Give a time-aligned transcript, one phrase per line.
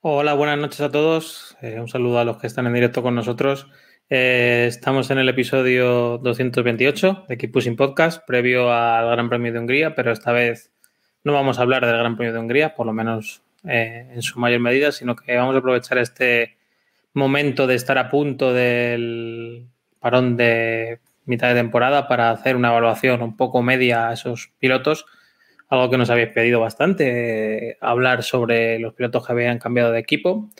[0.00, 1.56] Hola, buenas noches a todos.
[1.62, 3.68] Eh, un saludo a los que están en directo con nosotros.
[4.10, 9.60] Eh, estamos en el episodio 228 de Keep Pushing Podcast, previo al Gran Premio de
[9.60, 10.72] Hungría, pero esta vez
[11.24, 14.38] no vamos a hablar del Gran Premio de Hungría, por lo menos eh, en su
[14.38, 16.56] mayor medida, sino que vamos a aprovechar este
[17.14, 19.68] momento de estar a punto del
[20.02, 25.06] parón de mitad de temporada para hacer una evaluación un poco media a esos pilotos
[25.72, 30.00] algo que nos habéis pedido bastante, eh, hablar sobre los pilotos que habían cambiado de
[30.00, 30.50] equipo.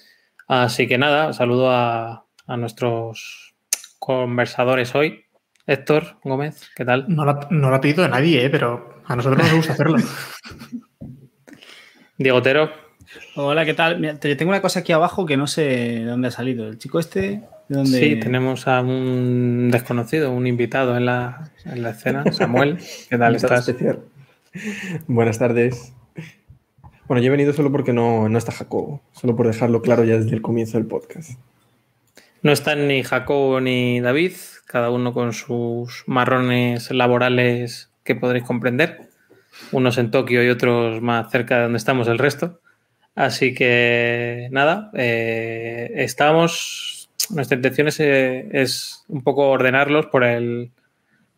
[0.49, 3.55] Así que nada, saludo a, a nuestros
[3.99, 5.27] conversadores hoy.
[5.67, 7.05] Héctor Gómez, ¿qué tal?
[7.09, 8.49] No lo, no lo ha pedido nadie, ¿eh?
[8.49, 9.99] pero a nosotros nos gusta hacerlo.
[12.17, 12.82] Diego Otero.
[13.35, 14.19] Hola, ¿qué tal?
[14.19, 16.69] Tengo una cosa aquí abajo que no sé de dónde ha salido.
[16.69, 17.21] El chico este,
[17.69, 17.99] ¿de dónde?
[17.99, 22.25] Sí, tenemos a un desconocido, un invitado en la, en la escena.
[22.33, 22.79] Samuel,
[23.11, 23.69] ¿qué tal estás?
[23.69, 24.01] especial.
[25.07, 25.93] Buenas tardes.
[27.07, 30.17] Bueno, yo he venido solo porque no, no está Jacobo, solo por dejarlo claro ya
[30.17, 31.39] desde el comienzo del podcast.
[32.43, 34.33] No están ni Jacobo ni David,
[34.67, 39.09] cada uno con sus marrones laborales que podréis comprender.
[39.71, 42.61] Unos en Tokio y otros más cerca de donde estamos el resto.
[43.15, 47.11] Así que nada, eh, estamos.
[47.31, 50.71] Nuestra intención es, eh, es un poco ordenarlos por el,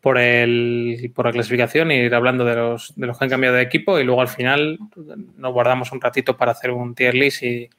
[0.01, 3.55] por el por la clasificación e ir hablando de los, de los que han cambiado
[3.55, 4.79] de equipo y luego al final
[5.37, 7.69] nos guardamos un ratito para hacer un tier list y,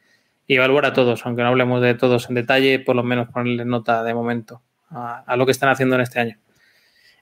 [0.46, 3.64] y evaluar a todos, aunque no hablemos de todos en detalle, por lo menos ponerle
[3.64, 6.38] nota de momento a, a lo que están haciendo en este año.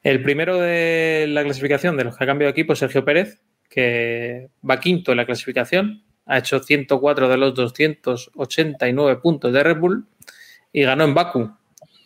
[0.03, 3.41] El primero de la clasificación de los que ha cambiado de equipo es Sergio Pérez,
[3.71, 9.79] que va quinto en la clasificación, ha hecho 104 de los 289 puntos de Red
[9.79, 10.07] Bull
[10.73, 11.51] y ganó en Baku.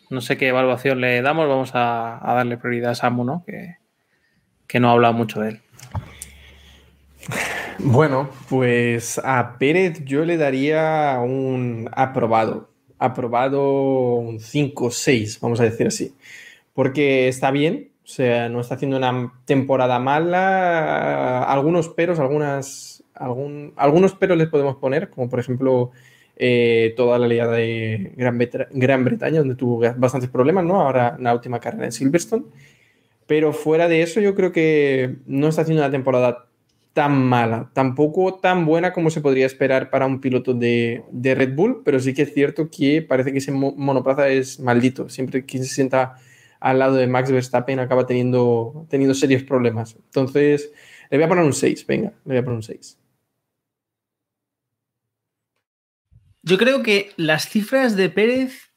[0.09, 3.43] No sé qué evaluación le damos, vamos a, darle prioridad a Samu, ¿no?
[3.45, 3.77] Que,
[4.67, 5.61] que no ha hablado mucho de él.
[7.79, 12.69] Bueno, pues a Pérez yo le daría un aprobado.
[12.97, 16.13] Aprobado un 5-6, vamos a decir así.
[16.73, 21.43] Porque está bien, o sea, no está haciendo una temporada mala.
[21.43, 25.91] Algunos peros, algunas, algunos peros les podemos poner, como por ejemplo
[26.35, 30.81] eh, toda la liada de Gran, Bretaña, donde tuvo bastantes problemas, ¿no?
[30.81, 32.45] Ahora la última carrera en Silverstone.
[33.27, 36.47] Pero fuera de eso, yo creo que no está haciendo una temporada
[36.93, 41.81] tan mala, tampoco tan buena como se podría esperar para un piloto de, Red Bull,
[41.85, 45.09] pero sí que es cierto que parece que ese mo- monoplaza es maldito.
[45.09, 46.15] Siempre quien se sienta
[46.59, 49.95] al lado de Max Verstappen acaba teniendo, teniendo serios problemas.
[49.95, 50.71] Entonces,
[51.09, 52.97] le voy a poner un 6, venga, le voy a poner un 6.
[56.49, 58.71] Yo creo que las cifras de Pérez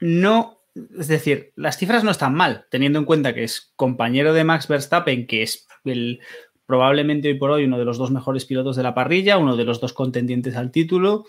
[0.00, 0.62] no.
[0.98, 4.66] Es decir, las cifras no están mal, teniendo en cuenta que es compañero de Max
[4.66, 6.20] Verstappen, que es el,
[6.64, 9.64] probablemente hoy por hoy uno de los dos mejores pilotos de la parrilla, uno de
[9.66, 11.26] los dos contendientes al título.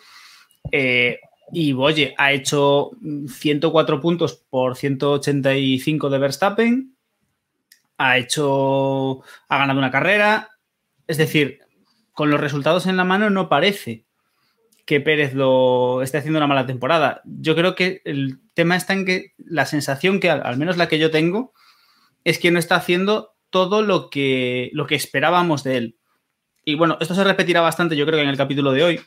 [0.71, 1.19] Eh,
[1.51, 2.91] y oye, ha hecho
[3.27, 6.95] 104 puntos por 185 de Verstappen.
[7.97, 9.21] Ha hecho.
[9.49, 10.51] Ha ganado una carrera.
[11.07, 11.59] Es decir,
[12.13, 14.05] con los resultados en la mano no parece
[14.89, 17.21] que Pérez lo esté haciendo una mala temporada.
[17.23, 20.97] Yo creo que el tema está en que la sensación que, al, menos la que
[20.97, 21.53] yo tengo,
[22.23, 25.99] es que no está haciendo todo lo que, lo que esperábamos de él.
[26.65, 29.01] Y bueno, esto se repetirá bastante, yo creo que en el capítulo de hoy.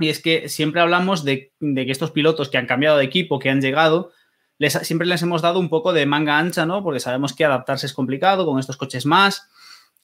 [0.00, 3.50] Y es que siempre hablamos de, que estos pilotos que han cambiado de equipo, que
[3.50, 4.10] han llegado,
[4.82, 6.82] siempre les hemos dado un poco de manga ancha, ¿no?
[6.82, 9.48] Porque sabemos que adaptarse es complicado con estos coches más.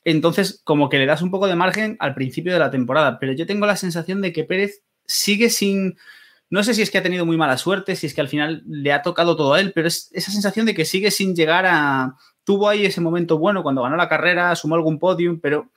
[0.05, 3.19] Entonces, como que le das un poco de margen al principio de la temporada.
[3.19, 5.97] Pero yo tengo la sensación de que Pérez sigue sin.
[6.51, 8.63] No sé si es que ha tenido muy mala suerte, si es que al final
[8.67, 11.65] le ha tocado todo a él, pero es esa sensación de que sigue sin llegar
[11.67, 12.17] a.
[12.45, 15.71] Tuvo ahí ese momento bueno cuando ganó la carrera, sumó algún podium, pero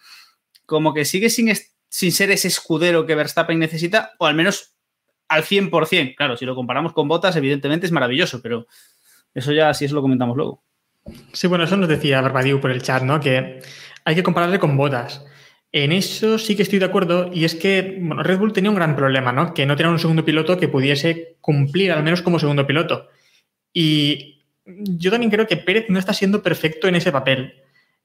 [0.66, 1.54] como que sigue sin,
[1.88, 4.74] sin ser ese escudero que Verstappen necesita, o al menos
[5.30, 6.16] al 100%.
[6.16, 8.68] Claro, si lo comparamos con Botas, evidentemente es maravilloso, pero
[9.34, 10.67] eso ya sí eso lo comentamos luego.
[11.34, 13.20] Sí, bueno, eso nos decía Barbadiu por el chat, ¿no?
[13.20, 13.62] Que
[14.06, 15.26] hay que compararle con botas.
[15.72, 18.76] En eso sí que estoy de acuerdo y es que bueno, Red Bull tenía un
[18.76, 19.54] gran problema, ¿no?
[19.54, 23.10] Que no tenía un segundo piloto que pudiese cumplir al menos como segundo piloto.
[23.74, 27.62] Y yo también creo que Pérez no está siendo perfecto en ese papel.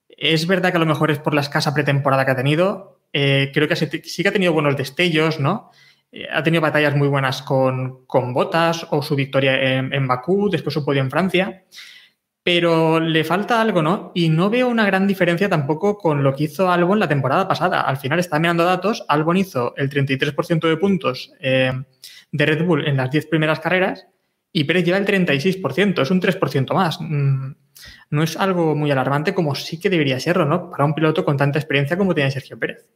[0.09, 2.99] Es verdad que a lo mejor es por la escasa pretemporada que ha tenido.
[3.11, 5.71] Eh, creo que sí que ha tenido buenos destellos, ¿no?
[6.11, 10.49] Eh, ha tenido batallas muy buenas con, con Botas o su victoria en, en, Bakú,
[10.49, 11.63] después su podio en Francia.
[12.43, 14.11] Pero le falta algo, ¿no?
[14.13, 17.81] Y no veo una gran diferencia tampoco con lo que hizo Albon la temporada pasada.
[17.81, 19.05] Al final está mirando datos.
[19.07, 21.71] Albon hizo el 33% de puntos eh,
[22.31, 24.07] de Red Bull en las 10 primeras carreras
[24.55, 27.01] y Pérez lleva el 36%, es un 3% más.
[27.01, 27.55] Mm,
[28.11, 30.69] no es algo muy alarmante como sí que debería serlo, ¿no?
[30.69, 32.87] Para un piloto con tanta experiencia como tiene Sergio Pérez.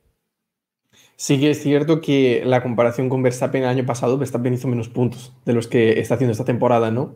[1.16, 4.88] Sí que es cierto que la comparación con Verstappen el año pasado, Verstappen hizo menos
[4.88, 7.16] puntos de los que está haciendo esta temporada, ¿no?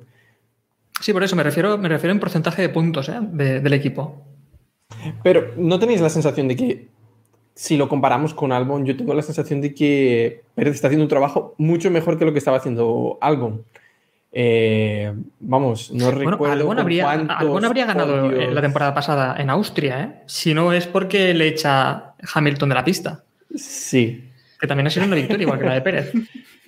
[1.02, 3.20] Sí, por eso me refiero, me refiero en porcentaje de puntos ¿eh?
[3.22, 4.24] del equipo.
[5.24, 6.88] Pero ¿no tenéis la sensación de que
[7.56, 11.10] si lo comparamos con Albon, yo tengo la sensación de que Pérez está haciendo un
[11.10, 13.64] trabajo mucho mejor que lo que estaba haciendo Albon?
[14.32, 16.46] Eh, vamos, no recuerdo.
[16.46, 20.24] Albon habría, habría ganado la temporada pasada en Austria, ¿eh?
[20.28, 23.24] Si no es porque le echa Hamilton de la pista.
[23.56, 24.30] Sí.
[24.60, 26.14] Que también ha sido una victoria, igual que la de Pérez.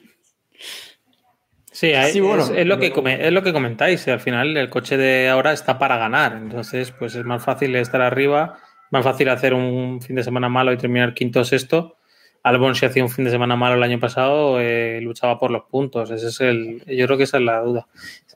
[1.84, 4.08] Sí, es, lo que, es lo que comentáis.
[4.08, 6.32] Al final, el coche de ahora está para ganar.
[6.32, 8.58] Entonces, pues es más fácil estar arriba,
[8.90, 11.98] más fácil hacer un fin de semana malo y terminar quinto o sexto.
[12.42, 15.64] Albon, si hacía un fin de semana malo el año pasado, eh, luchaba por los
[15.64, 16.10] puntos.
[16.10, 17.86] Ese es el, yo creo que esa es la duda.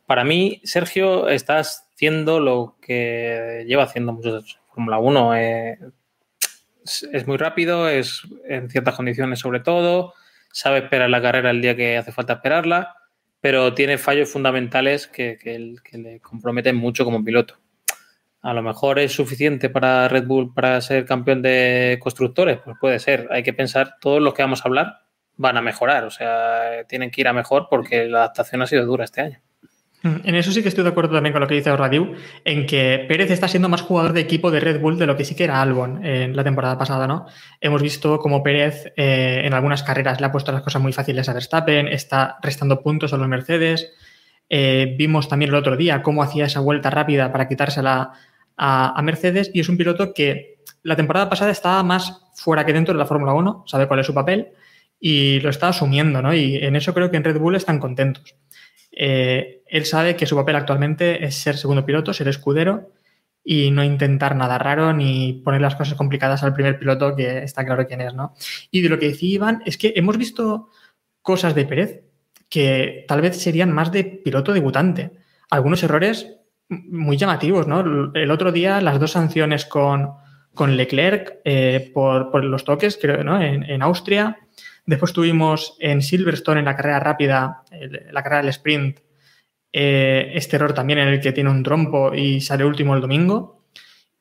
[0.06, 5.38] Para mí, Sergio, estás haciendo lo que lleva haciendo muchos Fórmula 1.
[5.38, 5.80] Eh,
[7.14, 10.16] es, muy rápido, es en ciertas condiciones sobre todo,
[10.52, 12.97] sabe esperar la carrera el día que hace falta esperarla,
[13.42, 17.60] pero tiene fallos fundamentales que, que, le comprometen mucho como piloto.
[18.42, 23.00] A lo mejor es suficiente para Red Bull para ser campeón de constructores, pues puede
[23.00, 23.28] ser.
[23.32, 25.02] Hay que pensar, todos los que vamos a hablar
[25.36, 28.86] van a mejorar, o sea, tienen que ir a mejor porque la adaptación ha sido
[28.86, 29.42] dura este año.
[30.04, 32.14] En eso sí que estoy de acuerdo también con lo que dice Radiu,
[32.46, 35.26] en que Pérez está siendo más jugador de equipo de Red Bull de lo que
[35.26, 37.26] sí que era Albon en la temporada pasada, ¿no?
[37.60, 41.28] Hemos visto como Pérez eh, en algunas carreras le ha puesto las cosas muy fáciles
[41.28, 43.92] a Verstappen, está restando puntos a los Mercedes.
[44.50, 48.12] Eh, vimos también el otro día cómo hacía esa vuelta rápida para quitársela
[48.56, 52.72] a, a Mercedes y es un piloto que la temporada pasada estaba más fuera que
[52.72, 54.50] dentro de la Fórmula 1, sabe cuál es su papel
[55.00, 56.34] y lo está asumiendo, ¿no?
[56.34, 58.36] Y en eso creo que en Red Bull están contentos.
[58.92, 62.92] Eh, él sabe que su papel actualmente es ser segundo piloto, ser escudero
[63.44, 67.66] y no intentar nada raro ni poner las cosas complicadas al primer piloto que está
[67.66, 68.34] claro quién es, ¿no?
[68.72, 70.70] Y de lo que decía Iván es que hemos visto
[71.22, 72.04] cosas de Pérez
[72.50, 75.12] que tal vez serían más de piloto debutante.
[75.50, 76.38] Algunos errores
[76.70, 78.12] muy llamativos, ¿no?
[78.14, 80.12] El otro día las dos sanciones con,
[80.54, 83.42] con Leclerc eh, por, los toques, creo, ¿no?
[83.42, 84.38] En, en Austria
[84.88, 87.64] Después tuvimos en Silverstone, en la carrera rápida,
[88.10, 89.00] la carrera del sprint,
[89.80, 93.62] eh, este error también en el que tiene un trompo y sale último el domingo.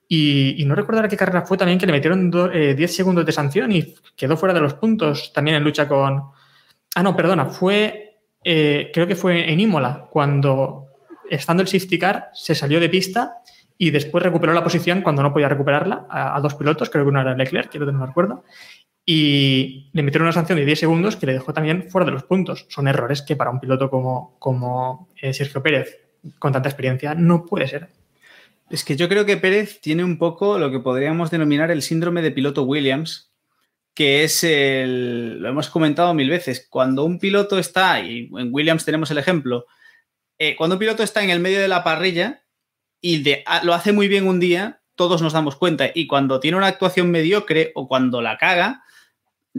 [0.06, 3.72] Y, no recuerdo qué carrera fue también que le metieron 10 eh, segundos de sanción
[3.72, 6.24] y quedó fuera de los puntos también en lucha con...
[6.94, 10.88] Ah, no, perdona, fue, eh, creo que fue en Imola, cuando
[11.30, 13.38] estando el safety car se salió de pista
[13.78, 17.22] y después recuperó la posición cuando no podía recuperarla a, dos pilotos, creo que uno
[17.22, 18.44] era Leclerc, que no me acuerdo,
[19.08, 22.24] y le metieron una sanción de 10 segundos que le dejó también fuera de los
[22.24, 22.66] puntos.
[22.68, 26.00] Son errores que para un piloto como, como eh, Sergio Pérez,
[26.40, 27.88] con tanta experiencia, no puede ser.
[28.68, 32.20] Es que yo creo que Pérez tiene un poco lo que podríamos denominar el síndrome
[32.20, 33.32] de piloto Williams,
[33.94, 38.84] que es el, lo hemos comentado mil veces, cuando un piloto está, y en Williams
[38.84, 39.66] tenemos el ejemplo,
[40.36, 42.42] eh, cuando un piloto está en el medio de la parrilla
[43.00, 43.24] y
[43.62, 47.10] lo hace muy bien un día, todos nos damos cuenta, y cuando tiene una actuación
[47.12, 48.82] mediocre o cuando la caga,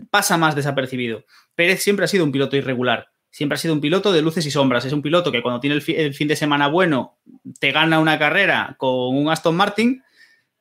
[0.09, 1.25] pasa más desapercibido.
[1.55, 4.51] Pérez siempre ha sido un piloto irregular, siempre ha sido un piloto de luces y
[4.51, 4.85] sombras.
[4.85, 7.17] Es un piloto que cuando tiene el, fin de semana bueno
[7.59, 10.03] te gana una carrera con un Aston Martin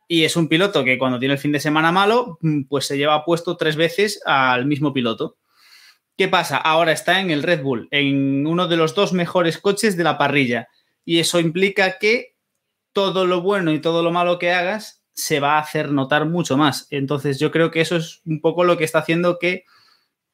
[0.09, 2.97] y es un piloto que cuando tiene el fin de semana malo mm, pues se
[2.97, 5.39] lleva puesto tres veces al mismo piloto.
[6.17, 6.57] ¿Qué pasa?
[6.57, 10.17] Ahora está en el Red Bull, en uno de los dos mejores coches de la
[10.17, 10.69] parrilla
[11.05, 12.37] y eso implica que
[12.93, 16.57] todo lo bueno y todo lo malo que hagas se va a hacer notar mucho
[16.57, 16.87] más.
[16.91, 19.65] Entonces yo creo que eso es un poco lo que está haciendo que,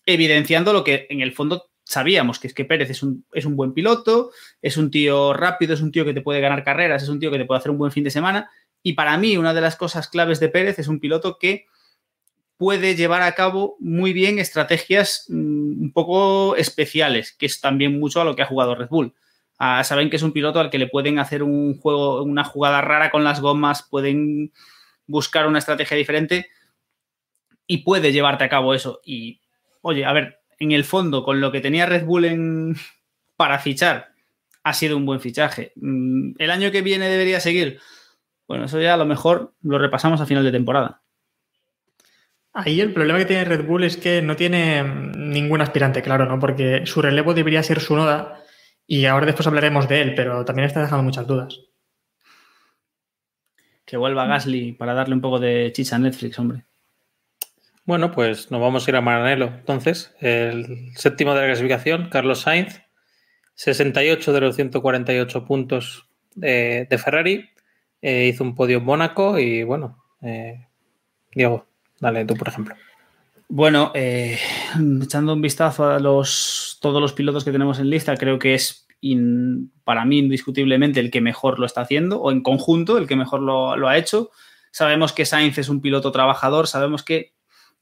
[0.05, 3.55] evidenciando lo que en el fondo sabíamos, que es que Pérez es un, es un
[3.55, 7.09] buen piloto, es un tío rápido, es un tío que te puede ganar carreras, es
[7.09, 8.51] un tío que te puede hacer un buen fin de semana.
[8.83, 11.67] Y para mí una de las cosas claves de Pérez es un piloto que
[12.57, 18.21] puede llevar a cabo muy bien estrategias mm, un poco especiales, que es también mucho
[18.21, 19.15] a lo que ha jugado Red Bull.
[19.85, 23.12] Saben que es un piloto al que le pueden hacer un juego, una jugada rara
[23.12, 24.52] con las gomas, pueden
[25.07, 26.49] buscar una estrategia diferente
[27.69, 29.00] y puede llevarte a cabo eso.
[29.04, 29.40] Y,
[29.83, 32.76] oye, a ver, en el fondo, con lo que tenía Red Bull en,
[33.37, 34.09] para fichar
[34.64, 35.73] ha sido un buen fichaje.
[35.76, 37.78] Mm, ¿El año que viene debería seguir?
[38.49, 41.02] Bueno, eso ya a lo mejor lo repasamos a final de temporada.
[42.52, 46.38] Ahí el problema que tiene Red Bull es que no tiene ningún aspirante, claro, ¿no?
[46.38, 48.41] Porque su relevo debería ser su noda
[48.87, 51.61] y ahora después hablaremos de él, pero también está dejando muchas dudas.
[53.85, 56.65] Que vuelva Gasly para darle un poco de chicha a Netflix, hombre.
[57.85, 59.47] Bueno, pues nos vamos a ir a Maranello.
[59.47, 62.81] Entonces, el séptimo de la clasificación, Carlos Sainz,
[63.55, 67.51] 68 de los 148 puntos de, de Ferrari,
[68.01, 70.67] eh, hizo un podio en Mónaco y bueno, eh,
[71.33, 71.67] Diego,
[72.01, 72.75] dale tú, por ejemplo.
[73.54, 74.38] Bueno, eh,
[75.02, 78.87] echando un vistazo a los, todos los pilotos que tenemos en lista, creo que es
[79.85, 83.42] para mí indiscutiblemente el que mejor lo está haciendo, o en conjunto el que mejor
[83.42, 84.30] lo, ha hecho.
[84.71, 87.35] Sabemos que Sainz es un piloto trabajador, sabemos que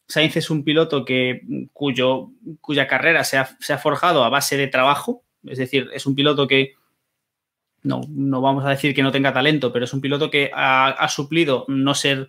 [0.09, 5.59] Sainz es un piloto que, cuya carrera se ha, forjado a base de trabajo, es
[5.59, 6.75] decir, es un piloto que
[7.85, 11.09] no, no vamos a decir que no tenga talento, pero es un piloto que ha,
[11.09, 12.29] suplido no ser,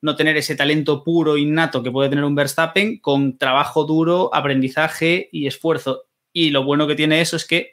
[0.00, 5.28] no tener ese talento puro, innato que puede tener un Verstappen con trabajo duro, aprendizaje
[5.32, 6.04] y esfuerzo.
[6.32, 7.72] Y lo bueno que tiene eso es que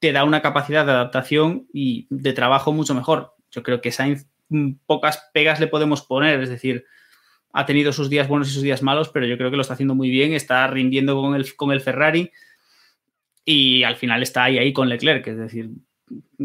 [0.00, 3.34] te da una capacidad de adaptación y de trabajo mucho mejor.
[3.50, 6.86] Yo creo que Sainz mm, pocas pegas le podemos poner, es decir,
[7.52, 9.74] ha tenido sus días buenos y sus días malos, pero yo creo que lo está
[9.74, 12.30] haciendo muy bien, está rindiendo con el, con el Ferrari
[13.44, 15.70] y al final está ahí, ahí con Leclerc, es decir,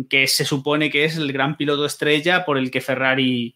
[0.10, 3.56] que se supone que es el gran piloto estrella por el que Ferrari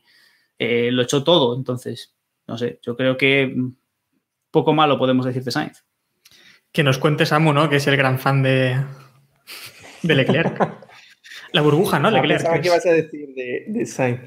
[0.59, 1.57] eh, lo echó todo.
[1.57, 2.15] Entonces,
[2.47, 3.55] no sé, yo creo que
[4.51, 5.85] poco malo podemos decir de Sainz.
[6.71, 7.69] Que nos cuente Samu, ¿no?
[7.69, 8.77] Que es el gran fan de,
[10.03, 10.87] de Leclerc.
[11.51, 12.09] La burbuja, ¿no?
[12.09, 12.61] Ah, Leclerc.
[12.61, 14.19] ¿Qué vas a decir de, de Sainz?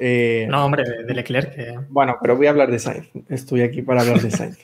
[0.00, 1.54] Eh, no, hombre, de, de Leclerc.
[1.54, 1.78] Que...
[1.90, 3.08] Bueno, pero voy a hablar de Sainz.
[3.28, 4.58] Estoy aquí para hablar de Sainz.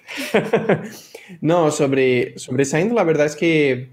[1.41, 3.91] no, sobre, sobre Sainz, la verdad es que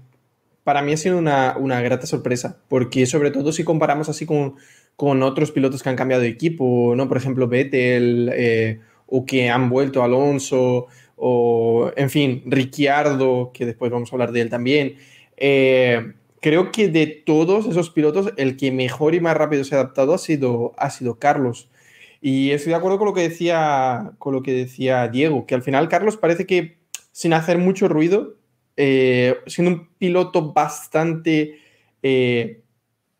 [0.64, 4.56] para mí ha sido una, una grata sorpresa, porque sobre todo si comparamos así con,
[5.00, 7.08] con, otros pilotos que han cambiado de equipo, ¿no?
[7.08, 13.90] Por ejemplo, Vettel, eh, o que han vuelto Alonso, o en fin, Ricciardo, que después
[13.90, 14.96] vamos a hablar de él también.
[15.38, 19.78] Eh, creo que de todos esos pilotos, el que mejor y más rápido se ha
[19.78, 21.70] adaptado ha sido, ha sido Carlos.
[22.20, 25.62] Y estoy de acuerdo con lo que decía, con lo que decía Diego, que al
[25.62, 26.76] final Carlos parece que
[27.10, 28.36] sin hacer mucho ruido,
[28.76, 31.58] eh, siendo un piloto bastante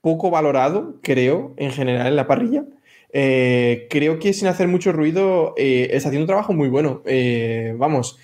[0.01, 2.65] poco valorado, creo, en general en la parrilla,
[3.13, 7.03] eh, creo que sin hacer mucho ruido eh, está haciendo un trabajo muy bueno.
[7.05, 8.19] Eh, vamos,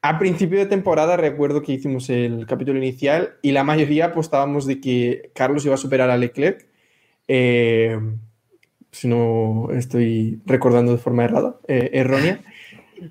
[0.00, 4.80] a principio de temporada recuerdo que hicimos el capítulo inicial y la mayoría apostábamos de
[4.80, 6.66] que Carlos iba a superar a Leclerc.
[7.28, 7.98] Eh,
[8.90, 12.40] si no estoy recordando de forma errada, errónea.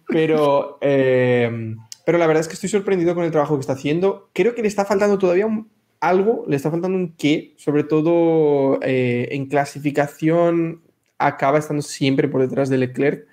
[0.08, 4.30] Pero, pero la verdad es que estoy sorprendido con el trabajo que está haciendo.
[4.34, 5.70] Creo que le está faltando todavía un,
[6.02, 10.82] algo, le está faltando un qué, sobre todo eh, en clasificación
[11.18, 13.28] acaba estando siempre por detrás de Leclerc,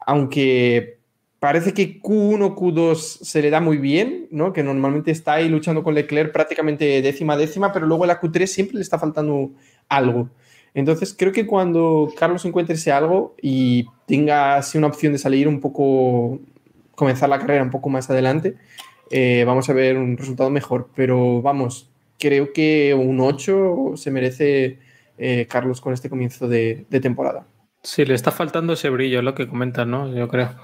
[0.00, 0.98] aunque
[1.38, 4.52] parece que Q1, Q2 se le da muy bien, ¿no?
[4.52, 8.20] Que normalmente está ahí luchando con Leclerc prácticamente décima a décima, pero luego en la
[8.20, 9.50] Q3 siempre le está faltando
[9.88, 10.30] algo.
[10.74, 15.48] Entonces creo que cuando Carlos encuentre ese algo y tenga así una opción de salir
[15.48, 16.38] un poco,
[16.94, 18.56] comenzar la carrera un poco más adelante,
[19.10, 20.88] eh, vamos a ver un resultado mejor.
[20.94, 24.78] Pero vamos, creo que un 8 se merece
[25.18, 27.46] eh, Carlos con este comienzo de, temporada.
[27.82, 30.12] Sí, le está faltando ese brillo, lo que comentas, ¿no?
[30.14, 30.56] Yo creo.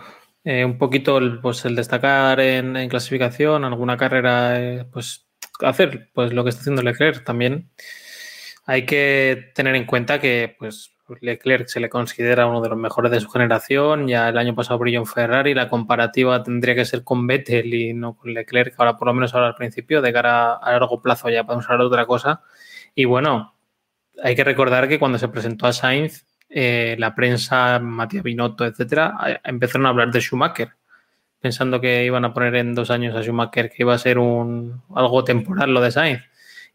[0.44, 5.28] Eh, un poquito el, pues, el destacar en, en clasificación, alguna carrera, eh, pues
[5.60, 7.70] hacer pues lo que está haciendo Leclerc también.
[8.66, 13.10] Hay que tener en cuenta que pues Leclerc se le considera uno de los mejores
[13.10, 14.08] de su generación.
[14.08, 15.54] Ya el año pasado brilló en Ferrari.
[15.54, 18.74] La comparativa tendría que ser con Vettel y no con Leclerc.
[18.78, 21.80] Ahora, por lo menos ahora al principio, de cara a largo plazo ya podemos hablar
[21.80, 22.42] de otra cosa.
[22.94, 23.54] Y bueno,
[24.22, 29.40] hay que recordar que cuando se presentó a Sainz, eh, la prensa, Matías Binotto, etcétera,
[29.44, 30.70] empezaron a hablar de Schumacher,
[31.40, 35.24] pensando que iban a poner en dos años a Schumacher, que iba a ser algo
[35.24, 36.22] temporal lo de Sainz.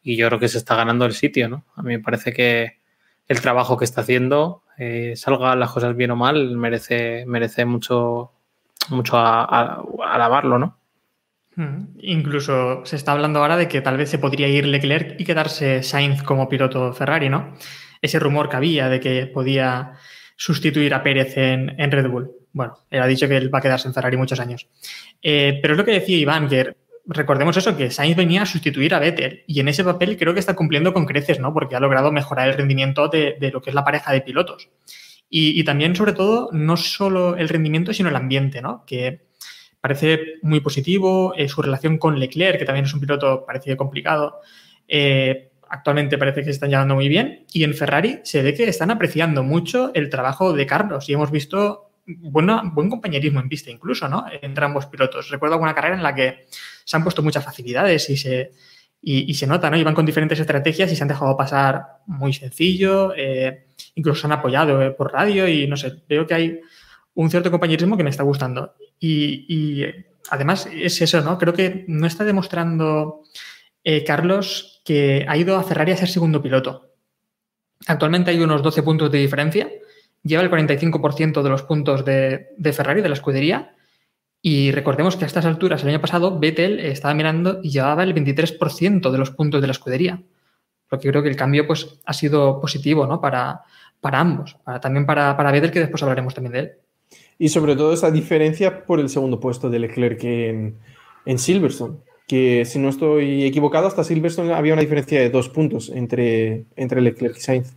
[0.01, 1.65] Y yo creo que se está ganando el sitio, ¿no?
[1.75, 2.79] A mí me parece que
[3.27, 8.31] el trabajo que está haciendo, eh, salga las cosas bien o mal, merece, merece mucho,
[8.89, 10.77] mucho a, alabarlo, ¿no?
[11.55, 11.88] Hmm.
[12.00, 15.84] Incluso se está hablando ahora de que tal vez se podría ir Leclerc y quedarse
[15.84, 17.53] Sainz como piloto Ferrari, ¿no?
[18.01, 19.93] Ese rumor que había de que podía
[20.36, 22.31] sustituir a Pérez en, en Red Bull.
[22.53, 24.67] Bueno, él ha dicho que él va a quedarse en Ferrari muchos años.
[25.22, 26.75] Eh, pero es lo que decía Iván, que
[27.08, 30.40] recordemos eso, que Sainz venía a sustituir a Vettel y en ese papel creo que
[30.40, 31.54] está cumpliendo con creces, ¿no?
[31.54, 34.70] Porque ha logrado mejorar el rendimiento de, de lo que es la pareja de pilotos.
[35.30, 38.86] Y, y, también, sobre todo, no solo el rendimiento, sino el ambiente, ¿no?
[38.86, 39.28] Que
[39.82, 44.40] parece muy positivo, eh, su relación con Leclerc, que también es un piloto parecido complicado.
[44.88, 47.46] Eh, actualmente parece que se están llevando muy bien.
[47.54, 51.32] Y en Ferrari se ve que están apreciando mucho el trabajo de Carlos y hemos
[51.32, 54.26] visto buena, buen compañerismo en pista incluso, ¿no?
[54.42, 55.30] Entre ambos pilotos.
[55.30, 56.48] Recuerdo alguna carrera en la que
[56.84, 58.52] se han puesto muchas facilidades y se,
[59.02, 59.78] y, se nota, ¿no?
[59.78, 64.28] Y van con diferentes estrategias y se han dejado pasar muy sencillo, eh, incluso se
[64.28, 66.62] han apoyado eh, por radio y no sé, veo que hay
[67.14, 68.76] un cierto compañerismo que me está gustando.
[69.00, 69.86] Y, y
[70.30, 71.38] además es eso, ¿no?
[71.38, 73.24] Creo que no está demostrando
[73.84, 76.94] eh, Carlos que ha ido a Ferrari a ser segundo piloto.
[77.88, 79.70] Actualmente hay unos 12 puntos de diferencia,
[80.27, 83.74] lleva el 45% de los puntos de, Ferrari, de la escudería,
[84.41, 88.13] y recordemos que a estas alturas, el año pasado, Vettel estaba mirando y llevaba el
[88.13, 90.22] 23% de los puntos de la escudería.
[90.89, 93.19] Porque creo que el cambio pues, ha sido positivo ¿no?
[93.19, 93.62] para,
[94.00, 96.72] para ambos, también para, para Vettel, que después hablaremos también de él.
[97.39, 100.77] Y sobre todo esa diferencia por el segundo puesto de Leclerc en,
[101.25, 101.98] en Silverstone.
[102.27, 107.01] Que si no estoy equivocado, hasta Silverstone había una diferencia de dos puntos entre, entre
[107.01, 107.75] Leclerc y Sainz.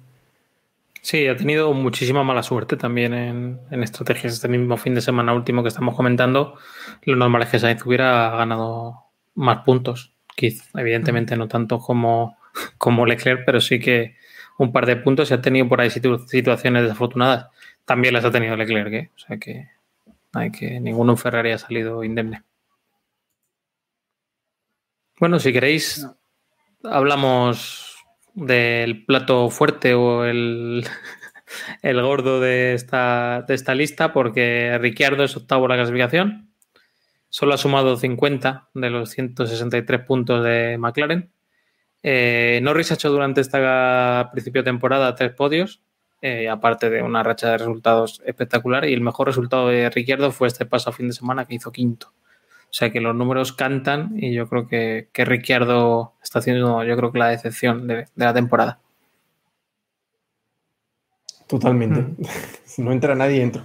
[1.03, 4.35] Sí, ha tenido muchísima mala suerte también en, en, estrategias.
[4.35, 6.59] Este mismo fin de semana último que estamos comentando,
[7.05, 9.05] lo normal es que Sainz hubiera ganado
[9.35, 10.13] más puntos.
[10.37, 12.37] Quizá, evidentemente no tanto como,
[12.79, 14.17] como Leclerc, pero sí que
[14.59, 17.47] un par de puntos y ha tenido por ahí situaciones desafortunadas
[17.91, 19.11] también las ha tenido Leclerc, ¿eh?
[19.17, 19.69] o sea que
[20.33, 22.45] hay que ninguno Ferrari ha salido indemne.
[25.19, 26.07] Bueno, si queréis,
[26.85, 27.90] hablamos
[28.35, 30.85] del plato fuerte o el,
[31.83, 36.51] el gordo de esta, de esta lista, porque Ricciardo es octavo en la clasificación.
[37.29, 41.31] Solo ha sumado 50 de los 163 puntos de McLaren.
[42.03, 45.83] Eh, Norris ha hecho durante esta principio de temporada tres podios,
[46.23, 48.85] eh, aparte de una racha de resultados espectacular.
[48.85, 52.13] Y el mejor resultado de Ricciardo fue este paso fin de semana que hizo quinto.
[52.71, 56.97] O sea que los números cantan y yo creo que, que Ricciardo está haciendo, yo
[56.97, 58.79] creo que la decepción de, la temporada.
[61.49, 62.01] Totalmente.
[62.01, 62.17] Mm.
[62.85, 63.65] no entra nadie dentro.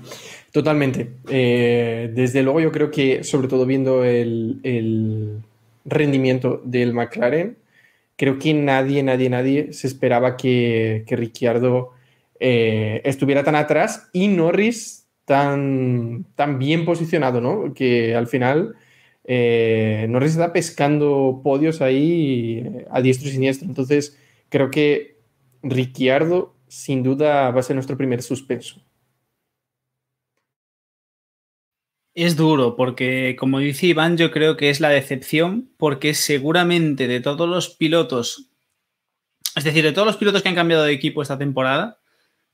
[0.52, 1.18] Totalmente.
[1.30, 5.44] Eh, desde luego yo creo que, sobre todo viendo el, el,
[5.86, 7.58] rendimiento del McLaren,
[8.16, 11.92] creo que nadie, nadie, nadie se esperaba que, que Ricciardo
[12.40, 17.74] eh, estuviera tan atrás y Norris tan, tan bien posicionado, ¿no?
[17.76, 18.76] Que al final
[19.28, 23.68] eh, Norris está pescando podios ahí eh, a diestro y siniestro.
[23.68, 24.18] Entonces,
[24.50, 25.16] creo que
[25.64, 28.82] Ricciardo sin duda va a ser nuestro primer suspenso.
[32.14, 37.20] Es duro porque, como dice Iván, yo creo que es la decepción porque seguramente de
[37.20, 38.52] todos los pilotos,
[39.56, 42.00] es decir, de todos los pilotos que han cambiado de equipo esta temporada,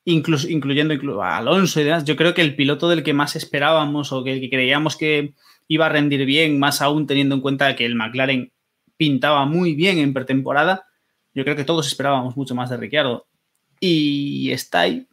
[0.03, 4.11] incluso, incluyendo a Alonso y demás, yo creo que el piloto del que más esperábamos
[4.11, 5.35] o que, que creíamos que
[5.71, 8.51] iba a rendir bien, más aún teniendo en cuenta que el McLaren
[8.97, 10.85] pintaba muy bien en pretemporada,
[11.33, 13.25] yo creo que todos esperábamos mucho más de Ricciardo.
[13.79, 15.07] Y está ahí.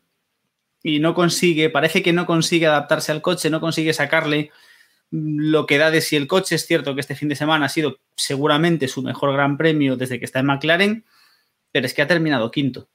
[0.82, 4.50] Y no consigue, parece que no consigue adaptarse al coche, no consigue sacarle
[5.12, 6.56] lo que da de si el coche.
[6.56, 10.18] Es cierto que este fin de semana ha sido seguramente su mejor gran premio desde
[10.18, 11.04] que está en McLaren,
[11.70, 12.88] pero es que ha terminado quinto.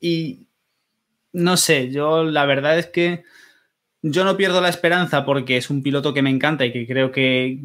[0.00, 0.46] Y
[1.34, 3.22] no sé, yo la verdad es que
[4.02, 7.12] yo no pierdo la esperanza porque es un piloto que me encanta y que creo
[7.12, 7.60] que,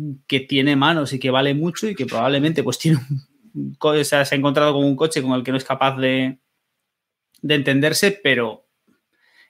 [0.47, 2.99] tiene manos y que vale mucho y que probablemente pues tiene
[4.03, 6.37] se ha encontrado con un coche con el que no es capaz de,
[7.41, 8.67] de entenderse, pero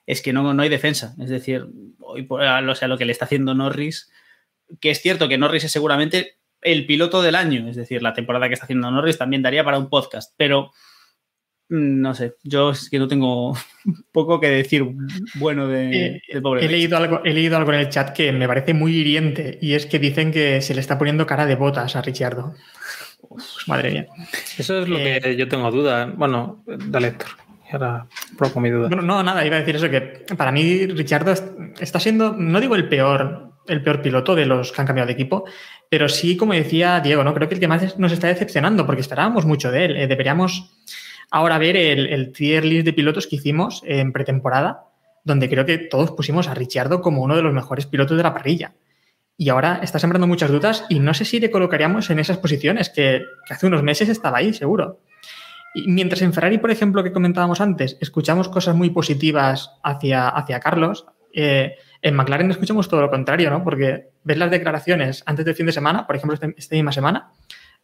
[0.06, 1.14] es que no, no hay defensa.
[1.20, 1.68] Es decir,
[2.00, 4.10] hoy o sea, lo que le está haciendo Norris,
[4.80, 8.48] que es cierto que Norris es seguramente el piloto del año, es decir, la temporada
[8.48, 10.72] que está haciendo Norris también daría para un podcast, pero
[11.70, 13.54] no sé, yo es que no tengo
[14.12, 14.86] poco que decir
[15.36, 16.66] bueno de, eh, pobre.
[16.66, 19.74] He leído, algo, he leído algo en el chat que me parece muy hiriente y
[19.74, 22.56] es que dicen que se le está poniendo cara de botas a Richardo.
[23.68, 24.08] madre mía.
[24.58, 26.06] Eso es lo que eh, yo tengo duda.
[26.06, 27.30] Bueno, dale, Héctor.
[27.70, 28.90] Y ahora propongo mi duda.
[28.90, 31.34] no, nada, iba a decir eso, que para mí Richardo
[31.80, 35.14] está siendo, no digo el peor, el peor piloto de los que han cambiado de
[35.14, 35.44] equipo,
[35.90, 37.34] pero sí, como decía Diego, ¿no?
[37.34, 39.98] Creo que el que más nos está decepcionando, porque esperábamos mucho de él.
[39.98, 40.72] Eh, deberíamos
[41.32, 44.86] ahora ver el, tier list de pilotos que hicimos en pretemporada,
[45.24, 48.34] donde creo que todos pusimos a Ricciardo como uno de los mejores pilotos de la
[48.34, 48.76] parrilla.
[49.36, 52.90] Y ahora está sembrando muchas dudas y no sé si le colocaríamos en esas posiciones,
[52.90, 55.02] que, hace unos meses estaba ahí, seguro.
[55.76, 60.60] Y mientras en Ferrari, por ejemplo, que comentábamos antes, escuchamos cosas muy positivas hacia, hacia
[60.60, 63.64] Carlos, eh, en McLaren escuchamos todo lo contrario, ¿no?
[63.64, 67.32] Porque ves las declaraciones antes del fin de semana, por ejemplo, este, esta misma semana,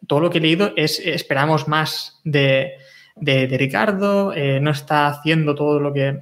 [0.08, 2.73] todo lo que he leído es esperamos más de,
[3.15, 6.21] de, Ricardo, eh, no está haciendo todo lo que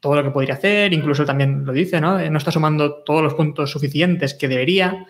[0.00, 2.18] todo lo que podría hacer, incluso también lo dice, ¿no?
[2.18, 5.06] Eh, no está sumando todos los puntos suficientes que debería.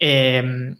[0.00, 0.74] Eh,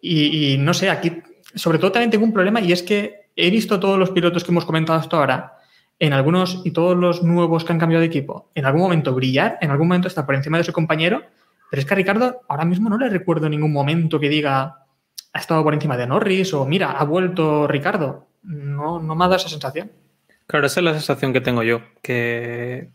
[0.00, 1.22] y, no sé, aquí
[1.54, 4.52] sobre todo también tengo un problema y es que he visto todos los pilotos que
[4.52, 5.56] hemos comentado hasta ahora,
[5.98, 9.58] en algunos y todos los nuevos que han cambiado de equipo, en algún momento brillar,
[9.60, 11.22] en algún momento está por encima de su compañero,
[11.70, 14.86] pero es que a Ricardo ahora mismo no le recuerdo ningún momento que diga
[15.32, 18.28] ha estado por encima de Norris o mira, ha vuelto Ricardo.
[18.42, 19.92] No, no me ha dado esa sensación.
[20.46, 22.90] Claro, esa es la sensación que tengo yo, que,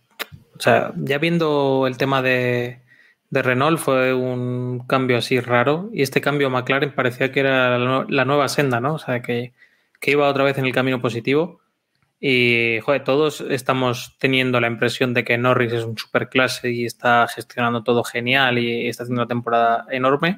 [0.56, 2.82] o sea, ya viendo el tema de,
[3.30, 8.26] de Renault fue un cambio así raro y este cambio McLaren parecía que era la,
[8.26, 8.96] nueva senda, ¿no?
[8.96, 9.54] O sea, que,
[10.00, 11.62] que, iba otra vez en el camino positivo
[12.20, 17.28] y, joder, todos estamos teniendo la impresión de que Norris es un superclase y está
[17.28, 20.38] gestionando todo genial y está haciendo una temporada enorme.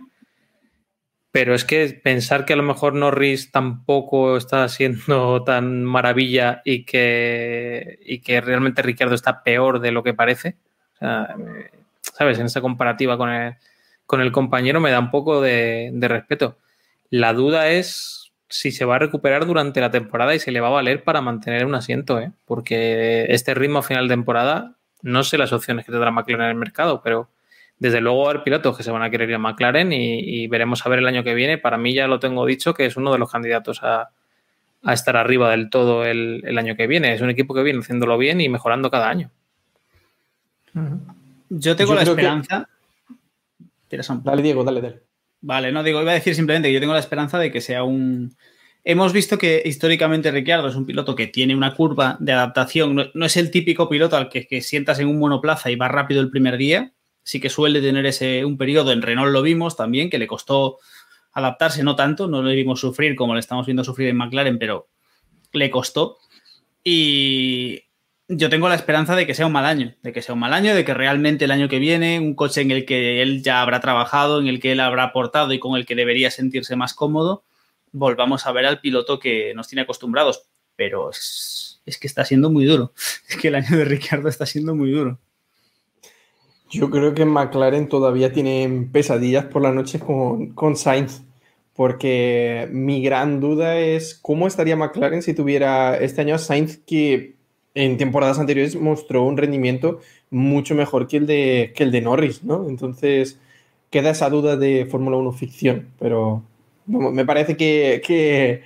[1.31, 6.85] Pero es que pensar que a lo mejor Norris tampoco está siendo tan maravilla y
[6.85, 10.55] que, y que realmente Ricardo está peor de lo que parece.
[10.95, 11.35] O sea,
[12.01, 12.39] ¿sabes?
[12.39, 13.55] En esa comparativa con el,
[14.05, 16.57] con el compañero me da un poco de, respeto.
[17.09, 20.67] La duda es si se va a recuperar durante la temporada y se le va
[20.67, 22.31] a valer para mantener un asiento, ¿eh?
[22.45, 26.51] porque este ritmo a final de temporada, no sé las opciones que tendrá McLaren en
[26.51, 27.29] el mercado, pero
[27.79, 30.85] desde luego hay pilotos que se van a querer ir a McLaren y, y, veremos
[30.85, 31.57] a ver el año que viene.
[31.57, 34.09] Para mí ya lo tengo dicho que es uno de los candidatos a,
[34.83, 37.13] a estar arriba del todo el, el, año que viene.
[37.13, 39.31] Es un equipo que viene haciéndolo bien y mejorando cada año.
[41.49, 42.69] Yo tengo yo la esperanza.
[43.89, 43.99] Que...
[44.23, 45.01] Dale, Diego, dale, dale.
[45.41, 47.83] Vale, no digo, iba a decir simplemente que yo tengo la esperanza de que sea
[47.83, 48.35] un.
[48.83, 52.95] Hemos visto que históricamente Ricciardo es un piloto que tiene una curva de adaptación.
[52.95, 55.87] No, no es el típico piloto al que, que, sientas en un monoplaza y va
[55.87, 56.93] rápido el primer día.
[57.23, 58.91] Sí que suele tener ese un periodo.
[58.91, 60.77] En Renault lo vimos también, que le costó
[61.33, 62.27] adaptarse, no tanto.
[62.27, 64.87] No le vimos sufrir como le estamos viendo sufrir en McLaren, pero
[65.53, 66.17] le costó.
[66.83, 67.83] Y
[68.27, 70.53] yo tengo la esperanza de que sea un mal año, de que sea un mal
[70.53, 73.61] año, de que realmente el año que viene, un coche en el que él ya
[73.61, 76.93] habrá trabajado, en el que él habrá aportado y con el que debería sentirse más
[76.93, 77.43] cómodo,
[77.91, 80.43] volvamos a ver al piloto que nos tiene acostumbrados.
[80.75, 82.93] Pero es, es que está siendo muy duro.
[83.27, 85.19] Es que el año de Ricardo está siendo muy duro.
[86.69, 91.23] Yo creo que McLaren todavía tiene pesadillas por la noche con, con Sainz,
[91.75, 97.35] porque mi gran duda es cómo estaría McLaren si tuviera este año a Sainz que
[97.73, 102.43] en temporadas anteriores mostró un rendimiento mucho mejor que el de, que el de Norris,
[102.43, 102.67] ¿no?
[102.67, 103.39] Entonces
[103.89, 106.43] queda esa duda de Fórmula 1 ficción, pero
[106.85, 108.61] me parece que, que,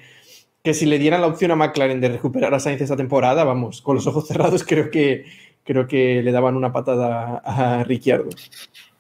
[0.63, 3.81] que, si le dieran la opción a McLaren de recuperar a Sainz esta temporada, vamos,
[3.81, 5.25] con los ojos cerrados creo que,
[5.63, 8.29] creo que le daban una patada a Ricciardo.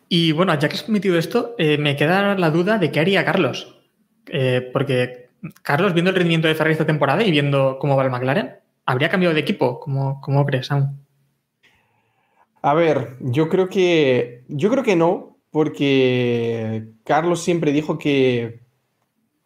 [0.09, 3.25] Y bueno, ya que has metido esto, eh, me queda la duda de qué haría
[3.25, 3.75] Carlos,
[4.27, 5.29] eh, porque
[5.61, 9.09] Carlos, viendo el rendimiento de Ferrari esta temporada y viendo cómo va el McLaren, ¿Habría
[9.09, 9.79] cambiado de equipo?
[9.79, 10.97] ¿Cómo, cómo crees, Sam?
[12.61, 14.43] A ver, yo creo que.
[14.49, 18.59] Yo creo que no, porque Carlos siempre dijo que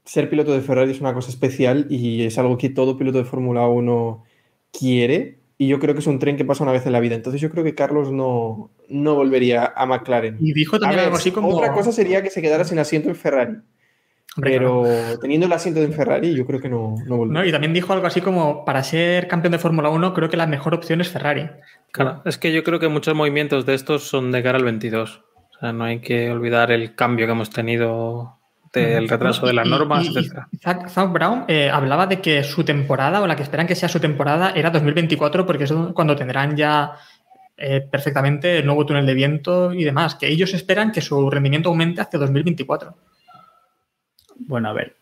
[0.06, 3.26] ser piloto de Ferrari es una cosa especial y es algo que todo piloto de
[3.26, 4.24] Fórmula 1
[4.72, 5.40] quiere.
[5.58, 7.16] Y yo creo que es un tren que pasa una vez en la vida.
[7.16, 10.38] Entonces yo creo que Carlos no, no volvería a McLaren.
[10.40, 11.50] Y dijo también ver, algo así como.
[11.50, 13.56] Otra cosa sería que se quedara sin asiento en Ferrari.
[14.36, 15.20] Hombre, pero claro.
[15.20, 18.06] teniendo el asiento de Ferrari, yo creo que no, no no, y también dijo algo
[18.06, 21.50] así como: para ser campeón de Fórmula 1, creo que la mejor opción es Ferrari.
[21.92, 25.24] Claro, es que yo creo que muchos movimientos de estos son de cara al 22.
[25.56, 28.37] O sea, no hay que olvidar el cambio que hemos tenido
[28.78, 30.08] del retraso de las normas,
[30.62, 33.90] Zach, Zach, Brown eh, hablaba de que su temporada, o la que esperan que sea
[33.90, 36.94] su temporada, era 2024, porque es cuando tendrán ya
[37.58, 40.16] eh, perfectamente el nuevo túnel de viento y demás.
[40.16, 42.96] Que ellos esperan que su rendimiento aumente hacia 2024.
[44.40, 44.96] Bueno, a ver.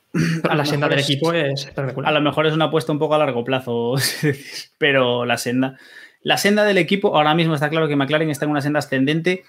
[0.50, 2.10] A la senda del equipo es espectacular.
[2.10, 3.96] A lo mejor es una apuesta un poco a largo plazo,
[4.78, 5.78] pero la senda.
[6.22, 9.44] La senda del equipo, ahora mismo está claro que McLaren está en una senda ascendente,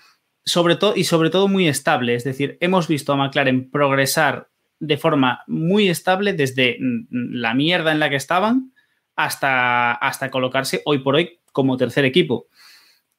[0.47, 2.15] sobre todo y sobre todo muy estable.
[2.15, 6.79] Es decir, hemos visto a McLaren progresar de forma muy estable desde
[7.11, 8.73] la mierda en la que estaban
[9.17, 12.47] hasta, hasta colocarse hoy por hoy como tercer equipo.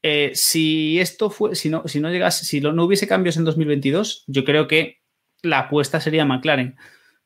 [0.04, 4.24] Eh, si esto fue, si no, si no llegase, si no hubiese cambios en 2022,
[4.28, 5.02] yo creo que
[5.42, 6.78] la apuesta sería McLaren.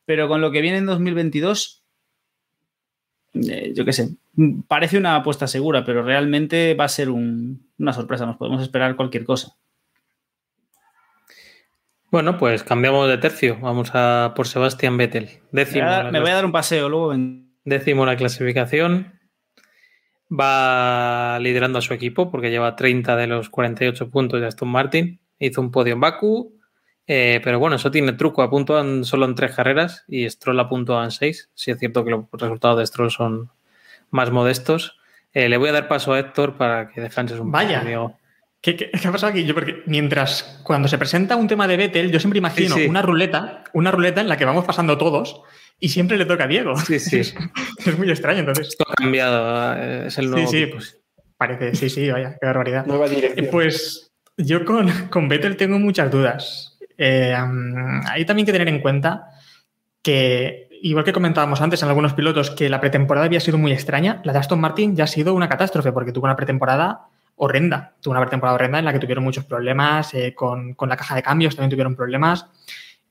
[0.04, 1.84] Pero con lo que viene en 2022,
[3.34, 4.16] eh, yo qué sé,
[4.66, 8.26] parece una apuesta segura, pero realmente va a ser un, una sorpresa.
[8.26, 9.54] Nos podemos esperar cualquier cosa.
[12.12, 13.56] Bueno, pues cambiamos de tercio.
[13.62, 15.30] Vamos a por Sebastián Vettel.
[15.50, 15.88] Décimo.
[15.88, 17.14] Me, me voy a dar un paseo luego.
[17.14, 17.54] En...
[17.64, 19.18] Décimo la clasificación.
[20.30, 25.20] Va liderando a su equipo porque lleva 30 de los 48 puntos de Aston Martin.
[25.38, 26.58] Hizo un podio en Baku,
[27.06, 28.42] eh, pero bueno, eso tiene truco.
[28.42, 31.50] Apuntúan solo en tres carreras y Stroll apuntó en seis.
[31.54, 33.50] Sí es cierto que los resultados de Stroll son
[34.10, 34.98] más modestos.
[35.32, 37.80] Eh, le voy a dar paso a Héctor para que descanses un Vaya.
[37.80, 37.86] poco.
[37.86, 38.18] Vaya.
[38.62, 39.44] ¿Qué, ¿Qué, qué, ha pasado aquí?
[39.44, 42.88] Yo porque mientras cuando se presenta un tema de Vettel, yo siempre imagino sí, sí.
[42.88, 45.42] una ruleta, una ruleta en la que vamos pasando todos
[45.80, 46.76] y siempre le toca a Diego.
[46.76, 47.18] Sí, sí.
[47.84, 48.68] Es, muy extraño, entonces.
[48.68, 50.48] Esto ha cambiado, eh, es el nuevo.
[50.48, 50.96] Sí, sí, pues
[51.36, 52.86] parece, sí, sí, vaya, qué barbaridad.
[52.86, 53.48] Nueva Eh, dirección.
[53.50, 56.78] Pues yo con, con Vettel tengo muchas dudas.
[56.96, 59.26] Eh, hay también que tener en cuenta
[60.02, 64.20] que, igual que comentábamos antes en algunos pilotos, que la pretemporada había sido muy extraña,
[64.22, 67.08] la de Aston Martin ya ha sido una catástrofe porque tuvo una pretemporada
[67.44, 67.96] horrenda.
[68.00, 71.16] Tuvo una pretemporada horrenda en la que tuvieron muchos problemas, eh, con, con la caja
[71.16, 72.46] de cambios también tuvieron problemas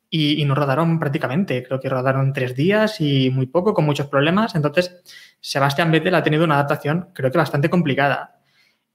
[0.10, 1.63] y, y no rodaron prácticamente.
[1.63, 4.56] Creo que rodaron tres días y muy poco, con muchos problemas.
[4.56, 5.02] Entonces,
[5.41, 8.39] Sebastián Vettel ha tenido una adaptación, creo que bastante complicada.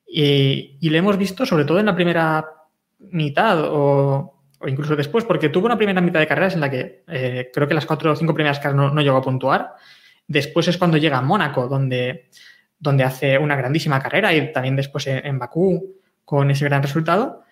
[0.06, 2.46] Y, y le hemos visto, sobre todo en la primera
[2.98, 7.04] mitad o, o incluso después, porque tuvo una primera mitad de carreras en la que
[7.08, 9.74] eh, creo que las cuatro o cinco primeras carreras no, no llegó a puntuar.
[10.26, 12.30] Después es cuando llega a Mónaco, donde,
[12.78, 17.42] donde hace una grandísima carrera y también después en, Bakú con ese gran resultado.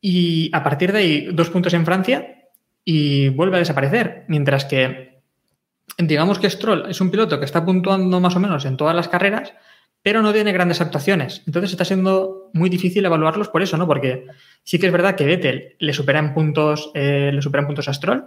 [0.00, 2.48] Y a partir de ahí, dos puntos en Francia
[2.84, 4.24] y vuelve a desaparecer.
[4.28, 5.22] Mientras que,
[5.98, 9.08] digamos que Stroll es un piloto que está puntuando más o menos en todas las
[9.08, 9.52] carreras,
[10.02, 11.42] pero no tiene grandes actuaciones.
[11.46, 13.86] Entonces está siendo muy difícil evaluarlos por eso, ¿no?
[13.86, 14.26] Porque
[14.64, 18.24] sí que es verdad que Vettel le supera en puntos, eh, puntos a Stroll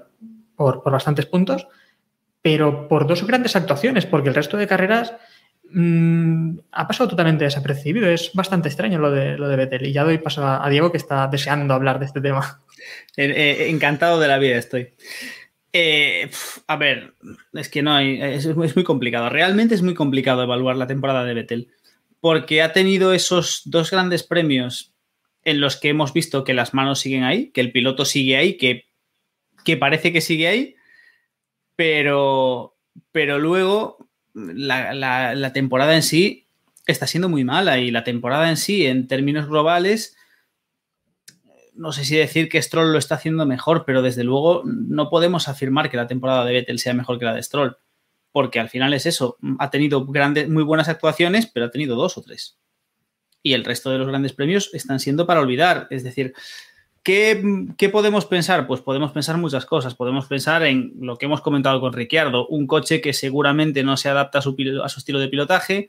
[0.56, 1.68] por, por, bastantes puntos,
[2.42, 5.14] pero por dos grandes actuaciones, porque el resto de carreras
[5.76, 8.10] mmm, ha pasado totalmente desapercibido.
[8.10, 9.80] Es bastante extraño lo de, lo de.
[9.88, 12.62] Y ya doy paso a, Diego, que está deseando hablar de este tema.
[13.18, 14.90] Eh, eh, encantado de la vida estoy.
[15.72, 16.30] Eh,
[16.68, 17.14] a ver,
[17.54, 18.22] es que no hay.
[18.22, 19.30] Es, es, muy complicado.
[19.30, 21.72] Realmente es muy complicado evaluar la temporada de Vettel.
[22.20, 24.94] Porque ha tenido esos dos grandes premios
[25.46, 28.58] en los que hemos visto que las manos siguen ahí, que el piloto sigue ahí,
[28.58, 28.86] que,
[29.64, 30.76] que parece que sigue ahí,
[31.76, 32.76] pero,
[33.12, 34.05] pero luego
[34.36, 36.48] la, la, temporada en sí
[36.86, 40.16] está siendo muy mala y la temporada en sí, en términos globales,
[41.74, 45.48] no sé si decir que Stroll lo está haciendo mejor, pero desde luego no podemos
[45.48, 47.78] afirmar que la temporada de Vettel sea mejor que la de Stroll,
[48.32, 52.18] porque al final es eso, ha tenido grandes, muy buenas actuaciones, pero ha tenido dos
[52.18, 52.58] o tres.
[53.42, 56.34] Y el resto de los grandes premios están siendo para olvidar, es decir,
[57.06, 58.66] ¿qué, ¿qué, podemos pensar?
[58.66, 62.66] Pues podemos pensar muchas cosas, podemos pensar en lo que hemos comentado con Ricciardo, un
[62.66, 64.56] coche que seguramente no se adapta a su,
[64.98, 65.88] estilo de pilotaje,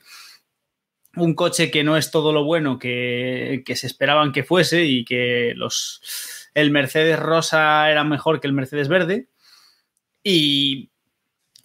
[1.15, 5.53] un coche que no es todo lo bueno que, se esperaban que fuese y que
[5.55, 6.01] los,
[6.53, 9.27] el Mercedes rosa era mejor que el Mercedes verde
[10.23, 10.91] y,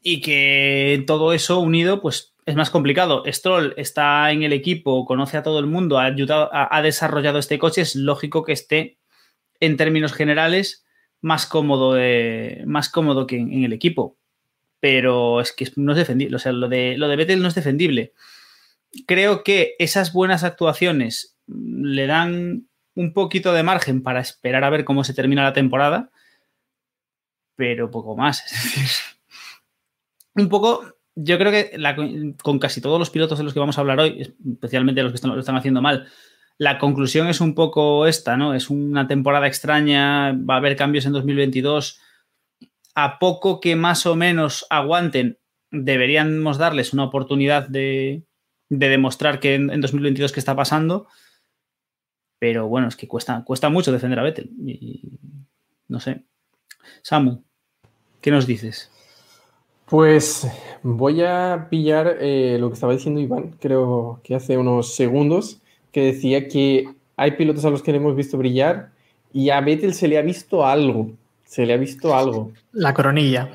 [0.00, 3.22] y que todo eso unido pues es más complicado.
[3.26, 7.58] Stroll está en el equipo, conoce a todo el mundo, ha, ayudado, ha desarrollado este
[7.58, 9.01] coche, es lógico que esté
[9.62, 10.84] en términos generales
[11.22, 11.96] más cómodo,
[12.66, 14.18] más cómodo que en, el equipo.
[14.80, 17.54] Pero es que no es defendible, o sea, lo de, lo de Vettel no es
[17.54, 18.12] defendible
[19.06, 24.84] creo que esas buenas actuaciones le dan un poquito de margen para esperar a ver
[24.84, 26.10] cómo se termina la temporada,
[27.56, 28.42] pero poco más.
[28.52, 28.88] Es decir,
[30.34, 30.82] un poco,
[31.14, 31.78] yo creo que
[32.42, 35.16] con casi todos los pilotos de los que vamos a hablar hoy, especialmente los que
[35.16, 36.08] están, lo están haciendo mal,
[36.58, 38.54] la conclusión es un poco esta, ¿no?
[38.54, 42.00] Es una temporada extraña, va a haber cambios en 2022.
[42.94, 45.38] A poco que más o menos aguanten,
[45.70, 48.24] deberíamos darles una oportunidad de,
[48.68, 51.06] de demostrar que en, en, 2022 qué está pasando.
[52.38, 54.50] Pero bueno, es que cuesta, cuesta mucho defender a Vettel.
[55.88, 56.24] No sé.
[57.02, 57.44] Samu,
[58.20, 58.90] ¿qué nos dices?
[59.86, 60.46] Pues
[60.82, 65.61] voy a pillar eh, lo que estaba diciendo Iván, creo que hace unos segundos,
[65.92, 68.90] que decía que hay pilotos a los que le hemos visto brillar
[69.32, 71.12] y a Vettel se le ha visto algo.
[71.44, 72.50] Se le ha visto algo.
[72.72, 73.50] La coronilla.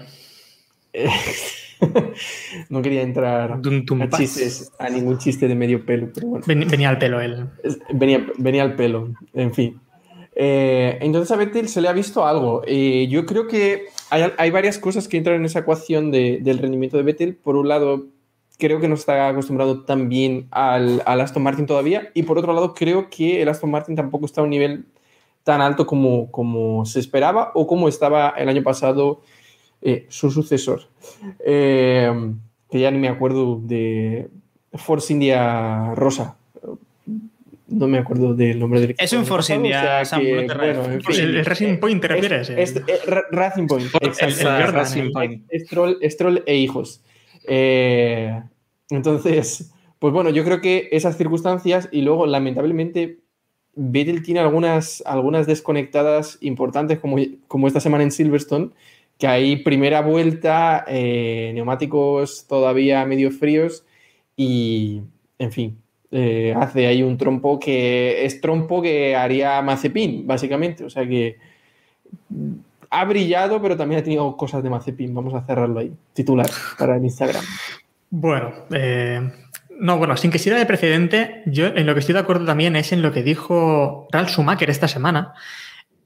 [2.69, 3.62] no quería entrar a,
[4.17, 6.45] chistes, a, ningún chiste de medio pelo, pero bueno.
[6.47, 7.47] Ven, venía al pelo él.
[7.93, 9.80] Venía, venía al pelo, en fin.
[10.36, 12.62] Eh, entonces a Vettel se le ha visto algo.
[12.67, 16.60] Eh, yo creo que hay, hay, varias cosas que entran en esa ecuación de, del
[16.60, 17.36] rendimiento de Vettel.
[17.36, 18.06] Por un lado,
[18.58, 22.10] creo que no está acostumbrado tan bien al, al, Aston Martin todavía.
[22.13, 24.86] Y por otro lado, creo que el Aston Martin tampoco está a un nivel
[25.43, 29.22] tan alto como, como se esperaba o como estaba el año pasado
[29.82, 30.82] eh, su sucesor.
[31.39, 32.12] Eh,
[32.70, 34.30] que ya ni me acuerdo de
[34.74, 36.36] Force India Rosa.
[37.70, 40.00] No me acuerdo del nombre del Es un Force India.
[40.02, 42.50] O sea que, bueno, en fin, el, el, Racing Point te refieres.
[42.50, 43.88] Es, es, es, Racing Point.
[44.02, 44.41] Exacto.
[44.41, 45.43] El, el Racing Point.
[45.54, 47.02] Stroll, Stroll e hijos.
[47.48, 48.42] Eh,
[48.90, 53.20] entonces, pues bueno, yo creo que esas circunstancias y luego, lamentablemente,
[53.76, 58.72] Vettel tiene algunas, algunas desconectadas importantes, como, como esta semana en Silverstone,
[59.18, 63.86] que hay primera vuelta, eh, neumáticos todavía medio fríos
[64.36, 65.02] y,
[65.40, 65.78] en fin,
[66.12, 70.84] eh, hace ahí un trompo que es trompo que haría Mazepin, básicamente.
[70.84, 71.38] O sea que
[72.89, 75.13] ha brillado, pero también ha tenido cosas de Mazepin.
[75.13, 75.93] Vamos a cerrarlo ahí.
[76.13, 77.43] Titular para el Instagram.
[78.10, 79.30] Bueno, eh,
[79.80, 82.76] no, bueno, sin que sirva de precedente, yo en lo que estoy de acuerdo también
[82.76, 85.34] es en lo que dijo Ralf Schumacher esta semana.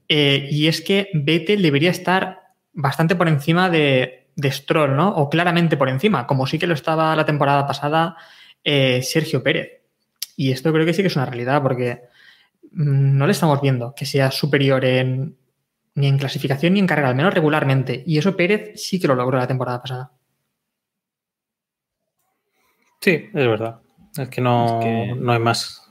[0.08, 2.42] eh, y es que Vettel debería estar
[2.74, 5.10] bastante por encima de, Stroll, ¿no?
[5.10, 8.16] O claramente por encima, como sí que lo estaba la temporada pasada
[8.64, 9.82] eh, Sergio Pérez.
[10.36, 12.02] Y esto creo que sí que es una realidad, porque
[12.72, 15.36] mm, no le estamos viendo que sea superior en,
[15.94, 18.02] ni en clasificación ni en carrera, al menos regularmente.
[18.06, 20.12] Y eso Pérez sí que lo logró la temporada pasada.
[23.00, 23.80] Sí, es verdad.
[24.16, 25.82] Es que no, Es que- no hay más.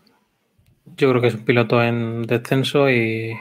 [0.97, 3.35] Yo creo que es un piloto en descenso y,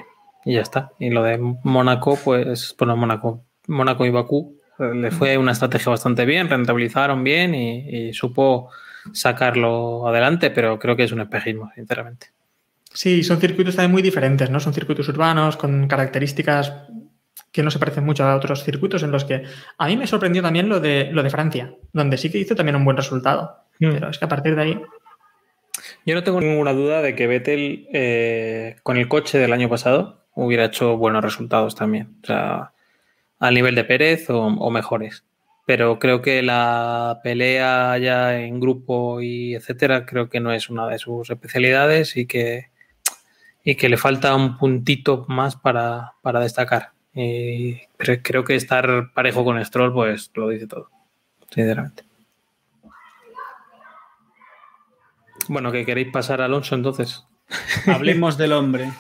[0.44, 0.92] y ya está.
[0.99, 6.25] Y lo de Mónaco, pues, bueno, Mónaco, Mónaco y Bakú le fue una estrategia bastante
[6.25, 8.70] bien, rentabilizaron bien y, y supo
[9.12, 12.29] sacarlo adelante, pero creo que es un espejismo, sinceramente.
[12.92, 14.59] Sí, son circuitos también muy diferentes, ¿no?
[14.59, 16.72] Son circuitos urbanos con características
[17.53, 19.44] que no se parecen mucho a otros circuitos en los que
[19.79, 22.76] a mí me sorprendió también lo de, lo de Francia, donde sí que hizo también
[22.76, 23.64] un buen resultado.
[23.79, 23.90] Mm.
[23.92, 24.81] Pero es que a partir de ahí,
[26.05, 30.24] Yo no tengo ninguna duda de que Vettel eh, con el coche del año pasado
[30.35, 32.16] hubiera hecho buenos resultados también.
[32.22, 32.72] O sea,
[33.38, 35.24] al nivel de Pérez o, o mejores.
[35.66, 40.88] Pero creo que la pelea ya en grupo y etcétera, creo que no es una
[40.88, 42.69] de sus especialidades y que,
[43.64, 46.90] y que le falta un puntito más para, para destacar.
[47.14, 50.88] Cre- creo que estar parejo con Stroll, pues lo dice todo,
[51.51, 52.05] sinceramente.
[55.49, 57.27] Bueno, que queréis pasar a Alonso entonces.
[57.87, 58.92] Hablemos del hombre.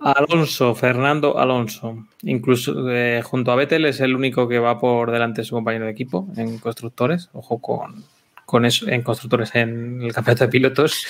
[0.00, 2.06] Alonso, Fernando Alonso.
[2.22, 5.84] Incluso eh, junto a Vettel es el único que va por delante de su compañero
[5.84, 7.28] de equipo en constructores.
[7.34, 8.04] Ojo con,
[8.46, 11.06] con eso, en constructores en el campeonato de pilotos.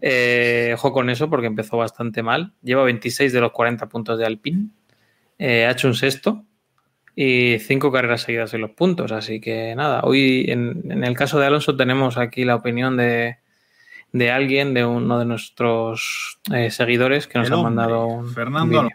[0.00, 2.54] Eh, ojo con eso porque empezó bastante mal.
[2.62, 4.68] Lleva 26 de los 40 puntos de Alpine.
[5.38, 6.44] Eh, ha hecho un sexto
[7.14, 9.12] y cinco carreras seguidas en los puntos.
[9.12, 13.38] Así que nada, hoy en, en el caso de Alonso tenemos aquí la opinión de,
[14.12, 18.32] de alguien, de uno de nuestros eh, seguidores que nos El ha hombre, mandado un,
[18.32, 18.88] Fernando.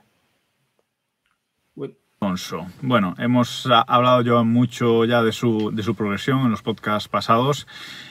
[2.81, 7.09] Bueno, hemos ah, hablado yo mucho ya de su, de su progresión en los podcasts
[7.09, 7.67] pasados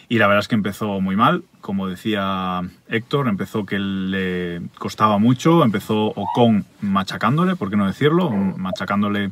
[0.08, 1.44] y la verdad es que empezó muy mal.
[1.60, 8.30] Como decía Héctor, empezó que le costaba mucho, empezó Ocon machacándole, ¿por qué no decirlo?
[8.30, 9.30] Machacándole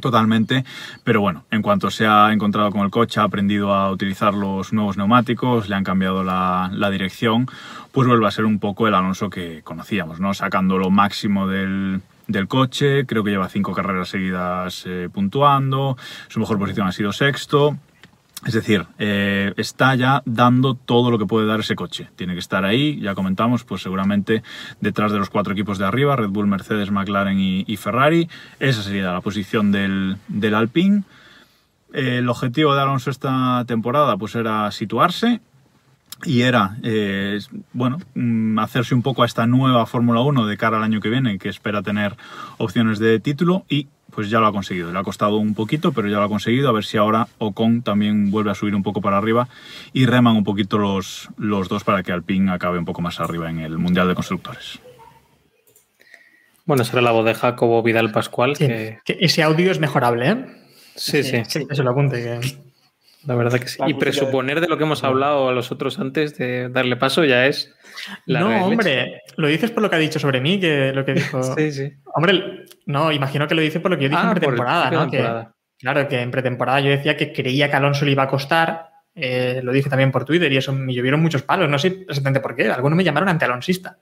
[0.00, 0.64] totalmente,
[1.04, 4.72] pero bueno, en cuanto se ha encontrado con el coche, ha aprendido a utilizar los
[4.72, 7.46] nuevos neumáticos, le han cambiado la, la dirección,
[7.92, 10.34] pues vuelve a ser un poco el Alonso que conocíamos, ¿no?
[10.34, 15.96] Sacando lo máximo del, del coche, creo que lleva cinco carreras seguidas eh, puntuando,
[16.28, 17.76] su mejor posición ha sido sexto.
[18.44, 22.10] Es decir, eh, está ya dando todo lo que puede dar ese coche.
[22.16, 24.42] Tiene que estar ahí, ya comentamos, pues seguramente
[24.80, 28.28] detrás de los cuatro equipos de arriba, Red Bull, Mercedes, McLaren y, Ferrari.
[28.60, 31.02] Esa sería la posición del, del Alpine.
[31.92, 35.40] El objetivo de Alonso esta temporada pues era situarse
[36.24, 37.38] y era, eh,
[37.72, 41.10] bueno, mm, hacerse un poco a esta nueva Fórmula 1 de cara al año que
[41.10, 42.16] viene, que espera tener
[42.58, 44.92] opciones de título y pues ya lo ha conseguido.
[44.92, 46.70] Le ha costado un poquito, pero ya lo ha conseguido.
[46.70, 49.48] A ver si ahora Ocon también vuelve a subir un poco para arriba
[49.92, 53.50] y reman un poquito los, los dos para que Alpine acabe un poco más arriba
[53.50, 54.78] en el Mundial de Constructores.
[56.64, 58.56] Bueno, será la voz de Jacobo Vidal Pascual.
[58.56, 60.46] sí, Que, que ese audio es mejorable, ¿eh?
[60.94, 62.22] sí, sí, Que se lo apunte.
[62.22, 62.65] Que...
[63.26, 63.76] la verdad que sí.
[63.80, 66.96] La Y de- presuponer de lo que hemos hablado a los otros antes de darle
[66.96, 67.74] paso ya es
[68.26, 68.62] la no, leche.
[68.64, 71.40] hombre, lo dices por lo que ha dicho sobre mí, que lo que dijo.
[71.56, 71.92] Sí, sí.
[72.14, 75.10] Hombre, no, imagino que lo dice por lo que yo dije Ah, en pretemporada, ¿no?
[75.10, 75.46] Que-
[75.78, 78.90] claro, que en pretemporada yo decía que creía que Alonso le iba a costar.
[79.18, 81.70] eh, lo dije también por Twitter y eso me llovieron muchos palos.
[81.70, 82.68] No sé exactamente por qué.
[82.70, 83.96] Algunos me llamaron antialonsista.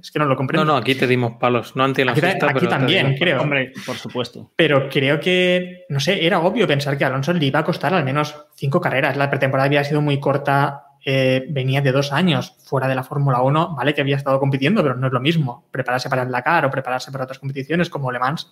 [0.00, 0.64] Es que no lo comprendo.
[0.64, 3.42] No, no, aquí te dimos palos, no anti Aquí, ta- aquí también, creo.
[3.42, 4.50] Hombre, por supuesto.
[4.56, 7.94] Pero creo que, no sé, era obvio pensar que a Alonso le iba a costar
[7.94, 9.16] al menos cinco carreras.
[9.16, 13.40] La pretemporada había sido muy corta, eh, venía de dos años fuera de la Fórmula
[13.42, 16.64] 1, vale que había estado compitiendo, pero no es lo mismo prepararse para el Dakar
[16.64, 18.50] o prepararse para otras competiciones como Le Mans,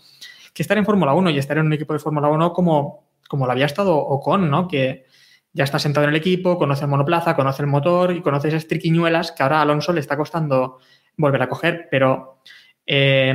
[0.55, 3.47] que estar en Fórmula 1 y estar en un equipo de Fórmula 1 como, como
[3.47, 4.69] lo había estado Ocon, ¿no?
[4.69, 5.07] Que
[5.53, 8.69] ya está sentado en el equipo, conoce el monoplaza, conoce el motor y conoce esas
[8.69, 10.79] triquiñuelas que ahora a Alonso le está costando
[11.17, 12.43] volver a coger, pero
[12.87, 13.35] eh,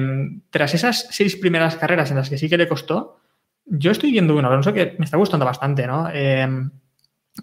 [0.50, 3.20] tras esas seis primeras carreras en las que sí que le costó,
[3.66, 6.10] yo estoy viendo un Alonso que me está gustando bastante, ¿no?
[6.14, 6.48] Eh,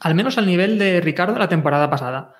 [0.01, 2.34] al menos al nivel de Ricardo la temporada pasada.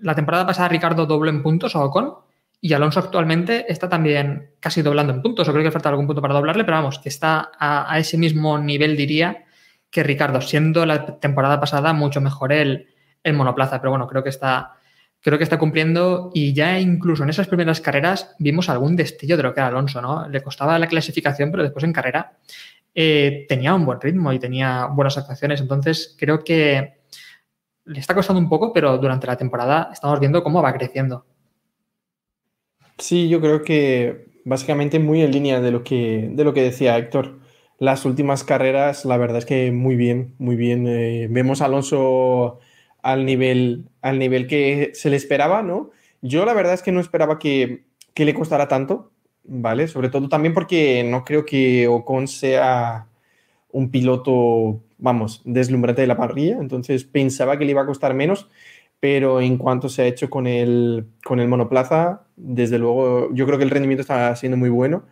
[0.00, 2.14] La temporada pasada Ricardo dobló en puntos a Ocon
[2.60, 6.22] y Alonso actualmente está también casi doblando en puntos, o creo que falta algún punto
[6.22, 9.44] para doblarle, pero vamos, que está a, ese mismo nivel, diría,
[9.90, 12.88] que Ricardo, siendo la temporada pasada mucho mejor el,
[13.22, 14.76] el monoplaza, pero bueno, creo que está
[15.24, 19.42] creo que está cumpliendo y ya incluso en esas primeras carreras vimos algún destello de
[19.42, 20.28] lo que era Alonso, ¿no?
[20.28, 22.36] Le costaba la clasificación, pero después en carrera
[22.94, 25.62] eh, tenía un buen ritmo y tenía buenas actuaciones.
[25.62, 26.98] Entonces creo que
[27.86, 31.24] le está costando un poco, pero durante la temporada estamos viendo cómo va creciendo.
[32.98, 36.98] Sí, yo creo que básicamente muy en línea de lo que, de lo que decía
[36.98, 37.40] Héctor.
[37.78, 40.86] Las últimas carreras, la verdad es que muy bien, muy bien.
[40.86, 42.60] Eh, vemos a Alonso
[43.04, 45.90] al nivel, al nivel que se le esperaba, ¿no?
[46.22, 47.84] Yo la verdad es que no esperaba que,
[48.16, 49.12] le costara tanto,
[49.44, 49.88] ¿vale?
[49.88, 53.06] Sobre todo también porque no creo que Ocon sea
[53.72, 58.48] un piloto, vamos, deslumbrante de la parrilla, entonces pensaba que le iba a costar menos,
[59.00, 63.58] pero en cuanto se ha hecho con el, con el monoplaza, desde luego yo creo
[63.58, 65.04] que el rendimiento está siendo muy bueno.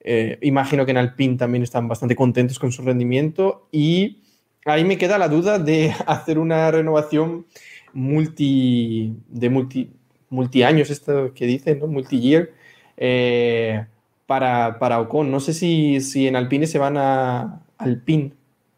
[0.00, 4.18] Eh, imagino que en Alpine también están bastante contentos con su rendimiento y
[4.64, 7.46] ahí me queda la duda de hacer una renovación
[7.92, 9.90] multi, de multi,
[10.30, 11.86] multi años, esto que dicen, ¿no?
[11.86, 12.50] Multi-year,
[12.96, 13.86] eh,
[14.26, 15.30] para, para Ocon.
[15.30, 17.62] No sé si, si en Alpine se van a...
[17.78, 18.32] Alpine,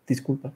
[0.07, 0.53] disculpa.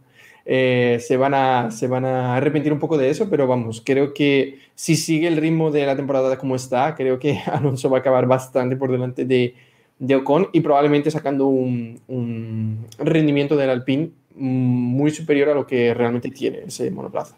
[0.47, 4.13] Eh, se, van a, se van a arrepentir un poco de eso, pero vamos, creo
[4.13, 8.01] que si sigue el ritmo de la temporada como está, creo que Alonso va a
[8.01, 9.55] acabar bastante por delante de,
[9.99, 15.95] de Ocon y probablemente sacando un, un rendimiento del Alpine muy superior a lo que
[15.95, 17.37] realmente tiene ese monoplaza.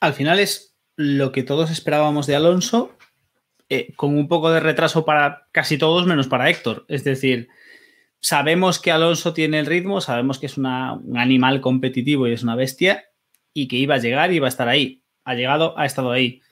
[0.00, 2.96] Al final es lo que todos esperábamos de Alonso,
[3.68, 6.84] eh, con un poco de retraso para casi todos menos para Héctor.
[6.88, 7.48] Es decir,
[8.20, 12.56] sabemos que Alonso tiene el ritmo, sabemos que es un animal competitivo y es una
[12.56, 13.04] bestia
[13.52, 15.02] y que iba a llegar y iba a estar ahí.
[15.24, 16.42] Ha llegado, ha estado ahí.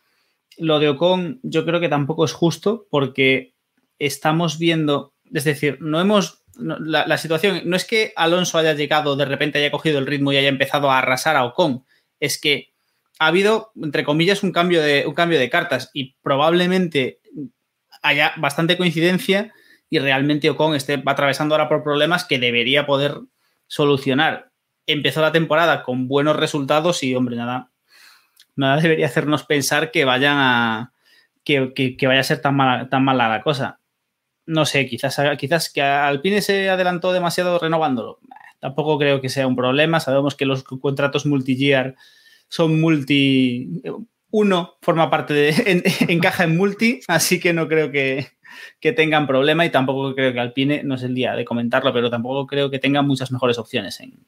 [0.56, 3.54] Lo de Ocon yo creo que tampoco es justo porque
[3.98, 9.24] estamos viendo, es decir, no hemos la, situación no es que Alonso haya llegado, de
[9.24, 11.84] repente haya cogido el ritmo y haya empezado a arrasar a Ocon,
[12.20, 12.72] es que
[13.18, 17.20] ha habido, entre comillas, un cambio de, un cambio de cartas y probablemente
[18.02, 19.52] haya bastante coincidencia
[19.88, 23.18] y realmente Ocon esté atravesando ahora por problemas que debería poder
[23.66, 24.50] solucionar.
[24.86, 27.70] Empezó la temporada con buenos resultados y, hombre, nada,
[28.56, 30.92] nada debería hacernos pensar que vayan a.
[31.44, 33.78] que, que vaya a ser tan mala, tan mala la cosa
[34.46, 38.18] no sé, quizás, quizás que Alpine se adelantó demasiado renovándolo.
[38.60, 40.00] Tampoco creo que sea un problema.
[40.00, 41.96] Sabemos que los contratos multi-year
[42.48, 43.82] son multi.
[44.30, 45.82] Uno forma parte de.
[46.08, 48.28] encaja en multi, así que no creo que,
[48.80, 52.10] que tengan problema y tampoco creo que Alpine, no es el día de comentarlo, pero
[52.10, 54.26] tampoco creo que tengan muchas mejores opciones en,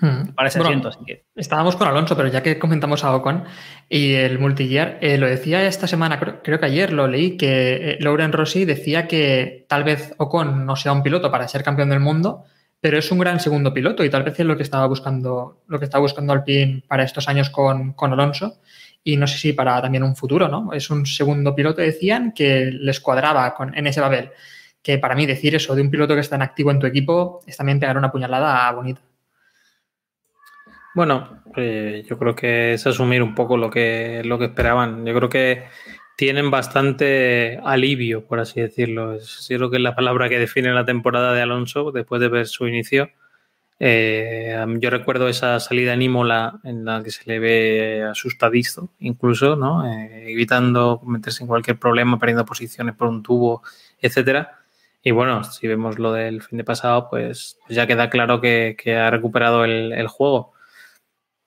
[0.00, 0.34] Hmm.
[0.34, 0.90] Para ese asiento,
[1.34, 3.44] Estábamos con Alonso, pero ya que comentamos a Ocon
[3.88, 7.98] y el multigear, eh, lo decía esta semana, creo, que ayer lo leí, que eh,
[8.00, 12.00] Lauren Rossi decía que tal vez Ocon no sea un piloto para ser campeón del
[12.00, 12.44] mundo,
[12.80, 15.78] pero es un gran segundo piloto y tal vez es lo que estaba buscando, lo
[15.78, 18.58] que estaba buscando Alpine para estos años con, con Alonso
[19.02, 20.72] y no sé si para también un futuro, ¿no?
[20.72, 24.30] Es un segundo piloto, decían, que les cuadraba con, en ese Babel.
[24.82, 27.40] Que para mí decir eso de un piloto que está en activo en tu equipo
[27.46, 29.00] es también pegar una puñalada bonita.
[30.94, 35.04] Bueno, eh, yo creo que es asumir un poco lo que, lo que esperaban.
[35.04, 35.64] Yo creo que
[36.16, 39.14] tienen bastante alivio, por así decirlo.
[39.14, 42.46] Es, creo que es la palabra que define la temporada de Alonso después de ver
[42.46, 43.10] su inicio.
[43.80, 49.56] Eh, yo recuerdo esa salida en Imola en la que se le ve asustadizo, incluso,
[49.56, 49.84] ¿no?
[49.84, 53.62] Eh, evitando meterse en cualquier problema, perdiendo posiciones por un tubo,
[54.00, 54.60] etcétera.
[55.02, 59.10] Y bueno, si vemos lo del fin de pasado, pues ya queda claro que, ha
[59.10, 60.53] recuperado el juego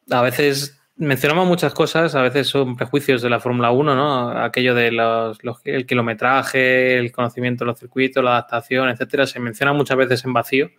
[0.09, 4.29] a veces mencionamos muchas cosas, a veces son prejuicios de la Fórmula 1, ¿no?
[4.31, 9.73] Aquello de los, el kilometraje, el conocimiento de los circuitos, la adaptación, etcétera, se menciona
[9.73, 10.71] muchas veces en vacío,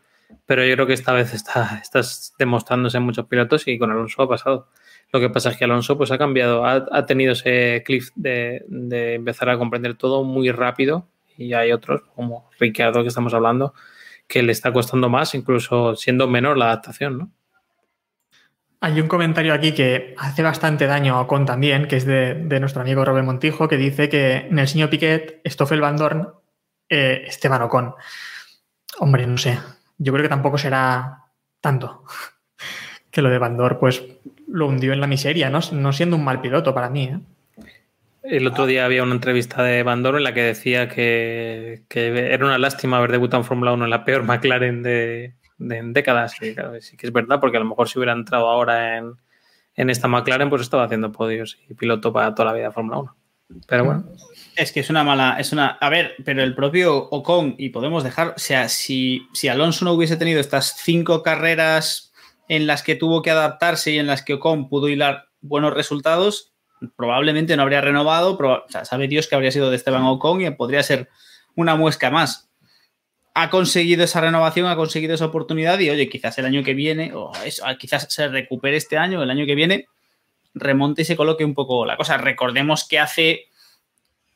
[0.47, 1.83] pero yo creo que esta vez está,
[2.39, 4.69] demostrándose en muchos pilotos y con Alonso ha pasado.
[5.13, 9.15] Lo que pasa es que Alonso pues ha cambiado, ha, tenido ese cliff de, de,
[9.15, 13.73] empezar a comprender todo muy rápido y hay otros, como Ricardo que estamos hablando,
[14.27, 17.31] que le está costando más, incluso siendo menor la adaptación, ¿no?
[18.81, 22.83] Hay un comentario aquí que hace bastante daño a Ocon también, que es de, nuestro
[22.83, 26.29] amigo Robert Montijo, que dice que en el señor Piquet, Stoffel Van Dorn,
[26.89, 27.95] eh, Esteban Ocon.
[28.99, 29.59] Hombre, no sé.
[29.99, 31.25] Yo creo que tampoco será
[31.61, 32.05] tanto
[33.11, 34.05] que lo de Van Dorn, pues
[34.47, 35.59] lo hundió en la miseria, ¿no?
[35.73, 37.05] No siendo un mal piloto para mí.
[37.05, 37.21] ¿eh?
[38.23, 42.33] El otro día había una entrevista de Van Dorn en la que decía que, que
[42.33, 46.37] era una lástima haber debutado en Fórmula 1 en la peor McLaren de, en décadas.
[46.81, 49.17] sí que es verdad, porque a lo mejor si hubiera entrado ahora en,
[49.77, 53.17] esta McLaren, pues estaba haciendo podios y piloto para toda la vida de Fórmula 1.
[53.67, 54.05] Pero bueno.
[54.57, 55.69] Es que es una mala, es una.
[55.81, 59.93] A ver, pero el propio Ocon, y podemos dejar, o sea, si, si Alonso no
[59.93, 62.13] hubiese tenido estas cinco carreras
[62.49, 66.53] en las que tuvo que adaptarse y en las que Ocon pudo hilar buenos resultados,
[66.97, 70.41] probablemente no habría renovado, pero o sea, sabe Dios que habría sido de Esteban Ocon
[70.41, 71.09] y podría ser
[71.55, 72.48] una muesca más.
[73.41, 77.13] Ha conseguido esa renovación, ha conseguido esa oportunidad y oye, quizás el año que viene,
[77.15, 79.87] o eso, quizás se recupere este año, el año que viene,
[80.55, 82.17] remonte y se coloque un poco la cosa.
[82.17, 83.49] Recordemos que hace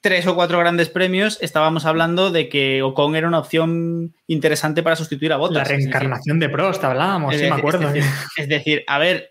[0.01, 4.97] tres o cuatro grandes premios estábamos hablando de que Ocon era una opción interesante para
[4.97, 5.59] sustituir a Bottas.
[5.59, 7.89] La reencarnación de Prost, hablábamos, sí, me acuerdo.
[7.89, 9.31] Es decir, es decir a ver,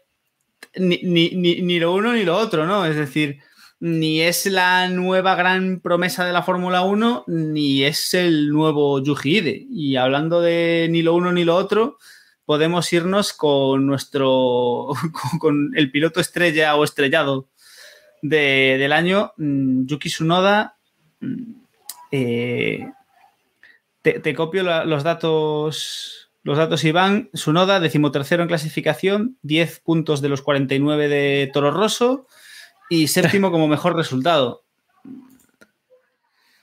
[0.76, 1.30] ni, ni,
[1.62, 2.86] ni, lo uno ni lo otro, ¿no?
[2.86, 3.40] Es decir,
[3.82, 9.38] ni es la nueva gran promesa de la Fórmula 1, ni es el nuevo Yuji
[9.38, 9.66] Ide.
[9.72, 11.98] Y hablando de ni lo uno ni lo otro,
[12.46, 14.90] podemos irnos con nuestro,
[15.40, 17.50] con el piloto estrella o estrellado
[18.22, 20.78] de, del año, mm, Yuki Tsunoda.
[21.20, 21.54] Mm,
[22.12, 22.88] eh,
[24.04, 26.30] te, te, copio los datos.
[26.44, 32.28] Los datos Iván, Sunoda, decimotercero en clasificación, 10 puntos de los 49 de Toro Rosso
[32.92, 34.64] y séptimo como mejor resultado.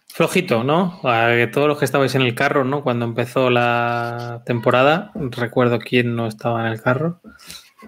[0.09, 1.01] Flojito, ¿no?
[1.03, 2.83] A todos los que estabais en el carro, ¿no?
[2.83, 7.23] Cuando empezó la temporada, recuerdo quién no estaba en el carro,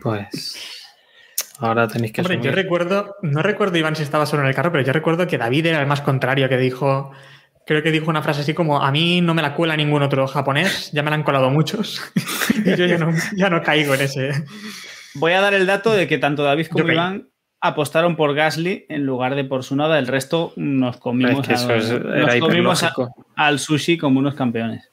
[0.00, 0.58] pues
[1.58, 4.72] Ahora tenéis que Hombre, yo recuerdo, no recuerdo Iván si estaba solo en el carro,
[4.72, 7.12] pero yo recuerdo que David era el más contrario, que dijo,
[7.66, 10.26] creo que dijo una frase así como, a mí no me la cuela ningún otro
[10.26, 12.00] japonés, ya me la han colado muchos.
[12.64, 14.32] y yo ya no, caigo en ese.
[15.12, 17.29] Voy a dar el dato de que tanto David como Iván
[17.60, 21.46] apostaron por Gasly en lugar de por Sunoda, el resto nos comimos,
[23.36, 24.90] al sushi como unos campeones.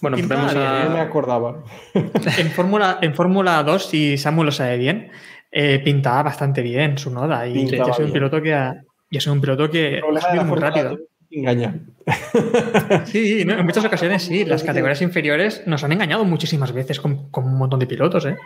[0.00, 0.88] Bueno, podemos a...
[0.88, 1.62] Me acordaba.
[2.38, 5.10] En Fórmula en Fórmula 2, si Samuel lo sabe bien,
[5.52, 7.46] eh, pintaba bastante bien su noda.
[7.46, 10.98] Y ya soy un piloto que ha, ya un piloto que ha subido muy rápido.
[11.30, 11.80] Engaña.
[13.06, 14.44] Sí, en muchas ocasiones sí.
[14.44, 18.36] Las categorías inferiores nos han engañado muchísimas veces con, con un montón de pilotos, ¿eh?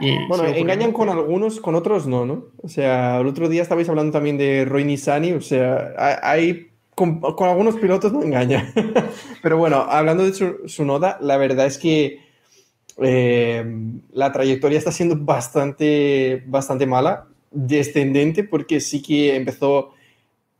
[0.00, 2.46] Y bueno, engañan con algunos, con otros no, ¿no?
[2.62, 5.92] O sea, el otro día estabais hablando también de Roy Nissani, o sea,
[6.22, 8.72] hay con, con, algunos pilotos no engaña.
[9.42, 12.20] Pero bueno, hablando de su, su, noda, la verdad es que
[13.00, 13.64] eh,
[14.12, 19.94] la trayectoria está siendo bastante, bastante mala, descendente, porque sí que empezó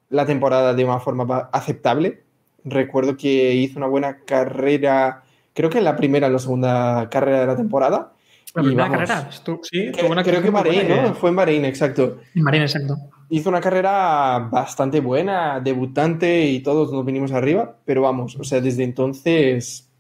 [0.09, 2.23] la temporada de una forma aceptable.
[2.65, 5.25] Recuerdo que hizo una buena carrera,
[5.55, 8.13] creo que en la primera o la segunda carrera de la temporada.
[8.55, 11.15] La primera carrera, sí, creo, creo que Bahrein, ¿no?
[11.15, 12.21] Fue en Bahrein, exacto.
[12.35, 12.97] En Bahrein, exacto.
[13.29, 18.61] Hizo una carrera bastante buena, debutante y todos nos vinimos arriba, pero vamos, o sea,
[18.61, 19.91] desde entonces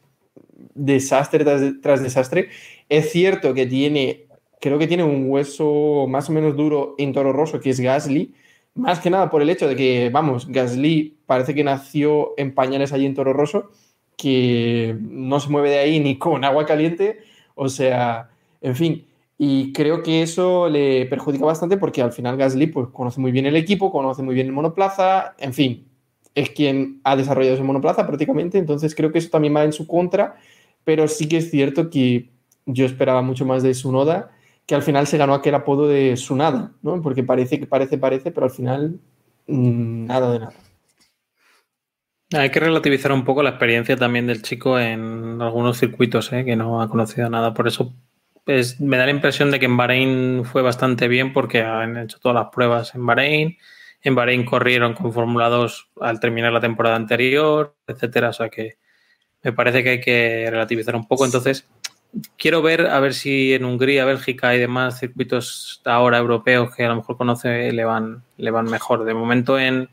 [0.74, 2.48] desastre tras, desastre.
[2.88, 4.26] Es cierto que tiene,
[4.60, 8.34] creo que tiene un hueso más o menos duro en Toro Rosso, que es Gasly,
[8.74, 12.92] más que nada por el hecho de que, vamos, Gasly parece que nació en pañales
[12.92, 13.70] allí en Toro Rosso,
[14.16, 17.18] que no se mueve de ahí ni con agua caliente,
[17.54, 18.30] o sea,
[18.60, 19.06] en fin,
[19.36, 23.46] y creo que eso le perjudica bastante porque al final Gasly pues, conoce muy bien
[23.46, 25.88] el equipo, conoce muy bien el monoplaza, en fin,
[26.34, 29.86] es quien ha desarrollado ese monoplaza prácticamente, entonces creo que eso también va en su
[29.86, 30.36] contra
[30.88, 32.30] pero sí que es cierto que
[32.64, 34.30] yo esperaba mucho más de Sunoda,
[34.64, 37.02] que al final se ganó aquel apodo de Sunada, ¿no?
[37.02, 38.98] Porque parece que parece, parece, pero al final
[39.48, 40.54] mm, nada de nada.
[42.32, 46.46] Hay que relativizar un poco la experiencia también del chico en algunos circuitos, ¿eh?
[46.46, 47.52] que no ha conocido nada.
[47.52, 47.92] Por eso
[48.78, 52.34] me da la impresión de que en Bahrein fue bastante bien porque han hecho todas
[52.34, 53.58] las pruebas en Bahrein.
[54.02, 58.30] En Bahrein corrieron con Fórmula 2 al terminar la temporada anterior, etcétera.
[58.30, 58.78] O sea que
[59.42, 61.24] me parece que hay que relativizar un poco.
[61.24, 61.68] Entonces,
[62.36, 66.88] quiero ver a ver si en Hungría, Bélgica y demás circuitos ahora europeos que a
[66.88, 69.04] lo mejor conoce le van, le van mejor.
[69.04, 69.90] De momento en,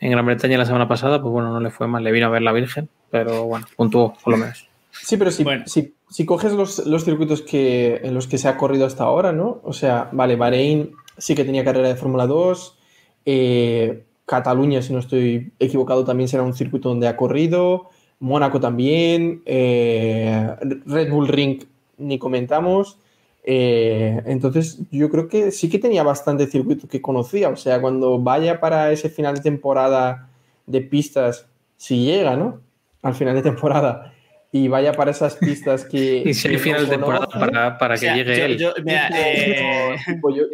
[0.00, 2.30] en Gran Bretaña la semana pasada, pues bueno, no le fue mal, le vino a
[2.30, 4.68] ver la Virgen, pero bueno, puntuó por lo menos.
[4.92, 8.56] Sí, pero si, si, si, coges los, los, circuitos que, en los que se ha
[8.56, 9.60] corrido hasta ahora, ¿no?
[9.64, 12.78] O sea, vale, Bahrein sí que tenía carrera de Fórmula 2,
[13.26, 17.90] eh, Cataluña, si no estoy equivocado, también será un circuito donde ha corrido,
[18.20, 20.54] Mónaco también, eh,
[20.86, 21.64] Red Bull Ring
[21.98, 22.98] ni comentamos.
[23.46, 27.50] Eh, entonces yo creo que sí que tenía bastante circuito que conocía.
[27.50, 30.30] O sea, cuando vaya para ese final de temporada
[30.66, 31.46] de pistas,
[31.76, 32.60] si llega, ¿no?
[33.02, 34.14] Al final de temporada.
[34.56, 36.22] Y vaya para esas pistas que...
[36.26, 38.74] y si hay final de temporada para, para, que llegue él.
[38.86, 39.96] Eh,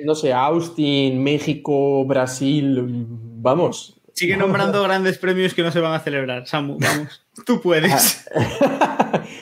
[0.04, 6.00] no sé, Austin, México, Brasil, vamos, Sigue nombrando grandes premios que no se van a
[6.00, 7.24] celebrar, Samu, vamos.
[7.46, 8.26] Tú puedes.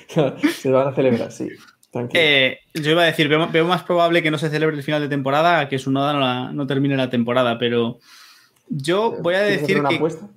[0.08, 1.48] se van a celebrar, sí.
[2.12, 5.08] Eh, yo iba a decir, veo, más probable que no se celebre el final de
[5.08, 7.98] temporada que su noda no, no termine la temporada, pero
[8.68, 9.96] yo voy a decir que...
[9.96, 10.28] Apuesta?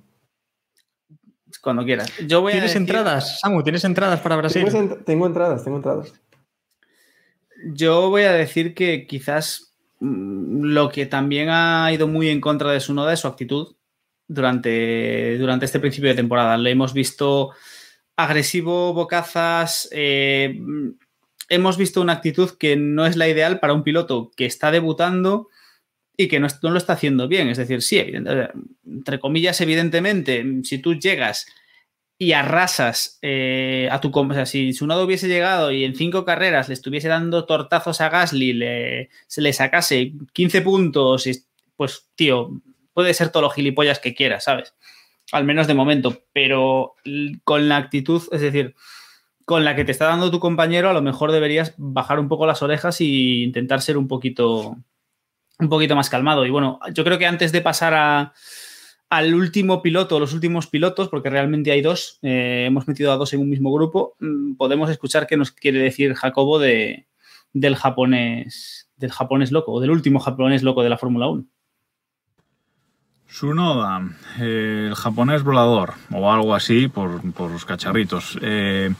[1.62, 2.12] Cuando quieras.
[2.26, 3.62] Yo voy ¿Tienes entradas, Samu?
[3.62, 4.66] ¿Tienes entradas para Brasil?
[5.06, 6.12] Tengo, entradas, tengo entradas.
[7.72, 12.72] Yo voy a decir que quizás mm, lo que también ha ido muy en contra
[12.72, 13.76] de su noda es su actitud
[14.26, 16.56] durante, durante este principio de temporada.
[16.56, 17.50] Le hemos visto
[18.16, 19.88] agresivo, bocazas.
[19.92, 20.60] eh,
[21.48, 25.48] hemos visto una actitud que no es la ideal para un piloto que está debutando
[26.16, 27.48] y que no, no lo está haciendo bien.
[27.48, 27.98] Es decir, sí,
[28.86, 31.46] entre comillas, evidentemente, si tú llegas
[32.18, 34.10] y arrasas eh, a tu...
[34.14, 38.08] O sea, si Tsunoda hubiese llegado y en cinco carreras le estuviese dando tortazos a
[38.08, 41.28] Gasly, le, se le sacase 15 puntos,
[41.76, 42.50] pues, tío,
[42.92, 44.74] puede ser todo lo gilipollas que quieras, ¿sabes?
[45.32, 46.94] Al menos de momento, pero
[47.44, 48.74] con la actitud, es decir,
[49.44, 52.46] con la que te está dando tu compañero, a lo mejor deberías bajar un poco
[52.46, 54.76] las orejas e intentar ser un poquito,
[55.62, 56.44] un poquito más calmado.
[56.44, 58.32] Y bueno, yo creo que antes de pasar a,
[59.08, 63.32] al último piloto, los últimos pilotos, porque realmente hay dos, eh, hemos metido a dos
[63.32, 67.06] en un mismo grupo, mm, podemos escuchar qué nos quiere decir Jacobo de,
[67.52, 71.44] del japonés, del japonés loco, o del último japonés loco de la Fórmula 1.
[73.26, 74.02] Sunoda,
[74.40, 78.38] eh, el japonés volador o algo así por, por los cacharritos.
[78.42, 78.92] Eh,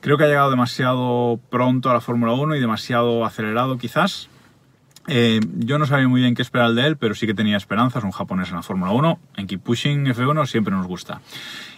[0.00, 4.28] creo que ha llegado demasiado pronto a la Fórmula 1 y demasiado acelerado quizás.
[5.08, 8.02] Eh, yo no sabía muy bien qué esperar de él, pero sí que tenía esperanzas.
[8.04, 11.20] Un japonés en la Fórmula 1, en Keep Pushing F1 siempre nos gusta.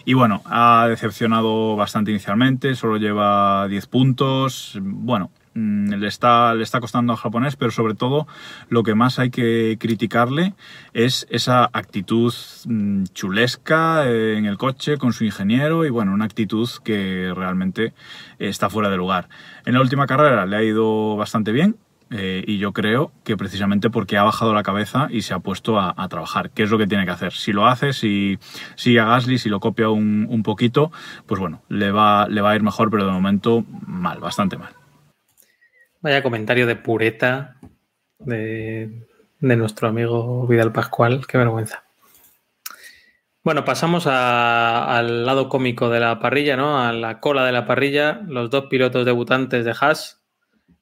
[0.05, 4.79] Y bueno, ha decepcionado bastante inicialmente, solo lleva 10 puntos.
[4.81, 8.27] Bueno, mm, le está, le está costando al japonés, pero sobre todo
[8.69, 10.55] lo que más hay que criticarle
[10.93, 12.33] es esa actitud
[12.65, 17.93] mm, chulesca eh, en el coche con su ingeniero y bueno, una actitud que realmente
[18.39, 19.29] está fuera de lugar.
[19.65, 21.75] En la última carrera le ha ido bastante bien,
[22.11, 25.79] eh, y yo creo que precisamente porque ha bajado la cabeza y se ha puesto
[25.79, 27.33] a, trabajar, que es lo que tiene que hacer.
[27.33, 28.39] Si lo hace, si
[28.75, 30.91] sigue a Gasly, si lo copia un, un poquito,
[31.27, 34.73] pues bueno, le va, le va a ir mejor, pero de momento mal, bastante mal.
[36.01, 37.57] Vaya comentario de pureta
[38.17, 39.07] de,
[39.39, 41.27] de nuestro amigo Vidal Pascual.
[41.27, 41.83] Qué vergüenza.
[43.43, 46.81] Bueno, pasamos al lado cómico de la parrilla, ¿no?
[46.81, 48.21] A la cola de la parrilla.
[48.27, 50.18] Los dos pilotos debutantes de Haas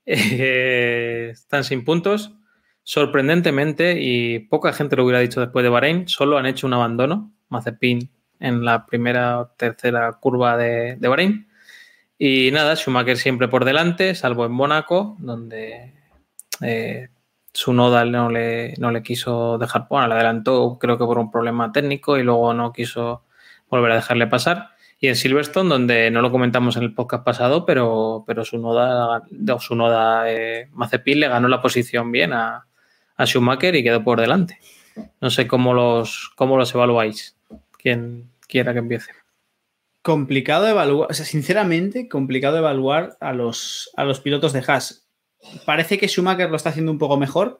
[0.08, 2.34] eh, están sin puntos.
[2.84, 7.34] Sorprendentemente, y poca gente lo hubiera dicho después de Bahrein, solo han hecho un abandono,
[7.50, 11.48] Mazepin, en la primera o tercera curva de, de Bahrein.
[12.18, 15.94] Y nada, Schumacher siempre por delante, salvo en Mónaco, donde
[16.62, 17.10] eh,
[17.54, 21.30] su noda no le, no le quiso dejar, bueno, le adelantó creo que por un
[21.30, 23.24] problema técnico y luego no quiso
[23.70, 24.70] volver a dejarle pasar.
[25.00, 29.24] Y en Silverstone, donde no lo comentamos en el podcast pasado, pero, pero su noda,
[29.30, 30.70] no, su noda eh,
[31.06, 32.66] le ganó la posición bien a,
[33.16, 34.60] a Schumacher y quedó por delante.
[35.22, 37.38] No sé cómo los, cómo los evaluáis.
[37.78, 39.12] Quien quiera que empiece.
[40.02, 45.08] Complicado evaluar, o sea, sinceramente, complicado evaluar a los, a los pilotos de Haas.
[45.66, 47.60] Parece que Schumacher lo está haciendo un poco mejor,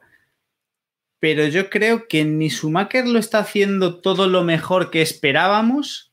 [1.20, 6.07] pero yo creo que ni Schumacher lo está haciendo todo lo mejor que esperábamos,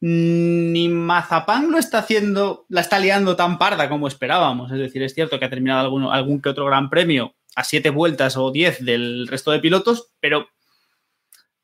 [0.00, 4.72] ni Mazapán lo está haciendo, la está liando tan parda como esperábamos.
[4.72, 8.36] Es decir, es cierto que ha terminado algún, que otro gran premio a siete vueltas
[8.36, 10.48] o diez del resto de pilotos, pero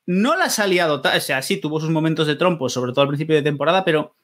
[0.05, 3.09] no las ha liado, o sea, sí tuvo sus momentos de trompo, sobre todo al
[3.09, 4.15] principio de temporada, pero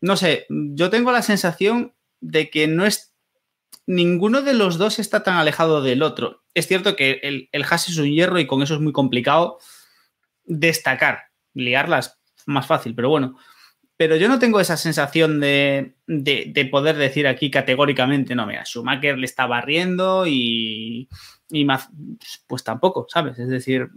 [0.00, 3.14] no sé, yo tengo la sensación de que no es
[3.86, 6.42] ninguno de los dos está tan alejado del otro.
[6.54, 9.58] Es cierto que el, el Haas es un hierro y con eso es muy complicado
[10.44, 12.18] destacar, liarlas
[12.48, 13.36] más fácil, pero bueno.
[13.96, 18.64] Pero yo no tengo esa sensación de, de- de poder decir aquí categóricamente, no, mira,
[18.64, 21.08] Schumacher le está barriendo y,
[21.50, 21.90] y Maz-
[22.46, 23.38] pues tampoco, ¿sabes?
[23.40, 23.88] Es decir,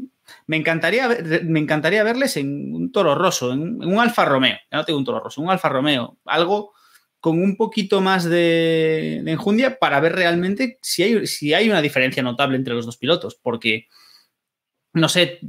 [0.48, 1.08] me encantaría,
[1.44, 5.06] me encantaría verles en un toro roso, en, un- Alfa Romeo, ya no tengo un
[5.06, 6.74] toro roso, un Alfa Romeo, algo
[7.20, 11.82] con un poquito más de, de enjundia para ver realmente si hay, si hay una
[11.84, 13.86] diferencia notable entre los dos pilotos, porque,
[14.94, 15.40] no sé,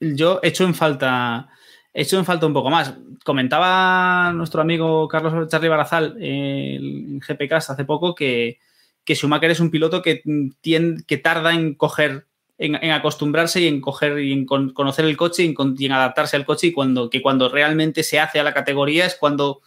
[0.00, 1.48] yo echo en falta,
[1.94, 2.94] echo en falta un poco más.
[3.24, 8.58] Comentaba nuestro amigo Carlos Charlie Barazal en GPCast hace poco que,
[9.04, 10.22] que Schumacher es un piloto que,
[10.62, 12.26] tien- que tarda en coger,
[12.58, 15.92] en, acostumbrarse y en coger y en con- conocer el coche y en, y en
[15.92, 19.60] adaptarse al coche y cuando, que cuando realmente se hace a la categoría es cuando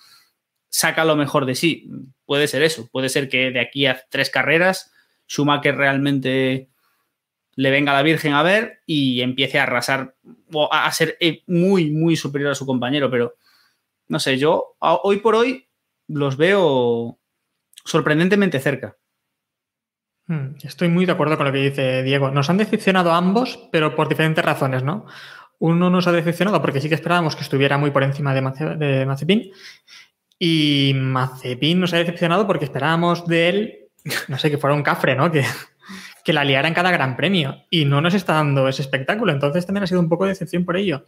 [0.69, 1.89] saca lo mejor de sí.
[2.26, 4.91] Puede ser eso, puede ser que de aquí a tres carreras
[5.28, 6.69] Schumacher realmente
[7.56, 10.16] le venga la Virgen a ver y empiece a arrasar
[10.51, 13.36] o a, ser eh, muy, muy superior a su compañero, pero
[14.08, 15.68] no sé, yo hoy por hoy
[16.08, 17.18] los veo
[17.84, 18.97] sorprendentemente cerca.
[20.28, 22.32] Hmm, Estoy muy de acuerdo con lo que dice Diego.
[22.32, 25.06] Nos han decepcionado ambos, pero por diferentes razones, ¿no?
[25.60, 29.51] Uno nos ha decepcionado porque sí que esperábamos que estuviera muy por encima de, Mace-.
[30.38, 33.80] Y Mazepin nos ha decepcionado porque esperábamos de él,
[34.28, 35.32] no sé, que fuera un cafre, ¿no?
[35.32, 35.45] Que,
[36.26, 39.32] que la liara en cada gran premio y no nos está dando ese espectáculo.
[39.32, 41.05] Entonces también ha sido un poco de decepción por ello.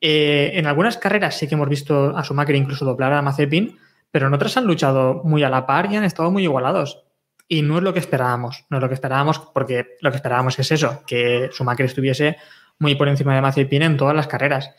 [0.00, 3.76] Eh, en algunas carreras sí que hemos visto a Schumacher incluso doblar a Mazepin,
[4.12, 7.02] pero en otras han luchado muy a la par y han estado muy igualados.
[7.48, 10.56] Y no es lo que esperábamos, no es lo que esperábamos, porque lo que esperábamos
[10.60, 12.36] es eso, que Schumacher estuviese
[12.78, 14.70] muy por encima de Mazepin en todas las carreras.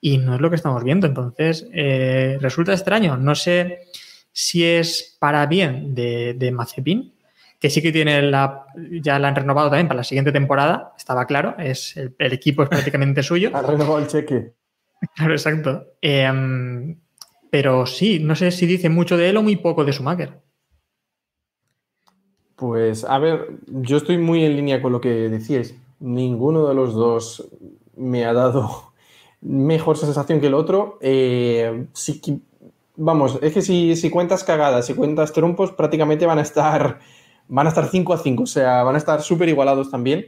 [0.00, 1.06] Y no es lo que estamos viendo.
[1.06, 3.18] Entonces, eh, resulta extraño.
[3.18, 3.80] No sé
[4.32, 7.15] si es para bien de, de Mazepin,
[7.58, 8.66] que sí que tiene la,
[9.02, 12.62] ya la han renovado también para la siguiente temporada, estaba claro, es el, el equipo
[12.62, 13.50] es prácticamente suyo.
[13.54, 14.54] Ha renovado el cheque.
[15.14, 15.86] Claro, exacto.
[16.02, 16.96] Eh,
[17.50, 20.40] pero sí, no sé si dice mucho de él o muy poco de Schumacher.
[22.56, 25.74] Pues a ver, yo estoy muy en línea con lo que decíais.
[26.00, 27.48] Ninguno de los dos
[27.96, 28.92] me ha dado
[29.40, 30.98] mejor sensación que el otro.
[31.00, 32.20] Eh, sí
[32.96, 37.00] vamos, es que si, si, cuentas cagadas, si cuentas trompos, prácticamente van a estar
[37.48, 40.26] van a estar 5 a 5, o sea, van a estar súper igualados también.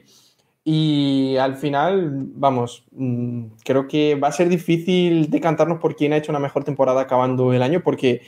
[0.65, 6.19] Y al final, vamos, mm, creo que va a ser difícil decantarnos por quién ha
[6.19, 8.21] hecho una mejor temporada acabando el año, porque,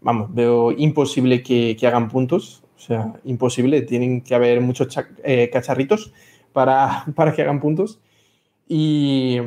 [0.00, 4.88] vamos, veo imposible que, hagan puntos, o sea, imposible, tienen que haber muchos
[5.24, 6.12] eh, cacharritos
[6.52, 8.00] para, para, que hagan puntos.
[8.68, 9.38] Y,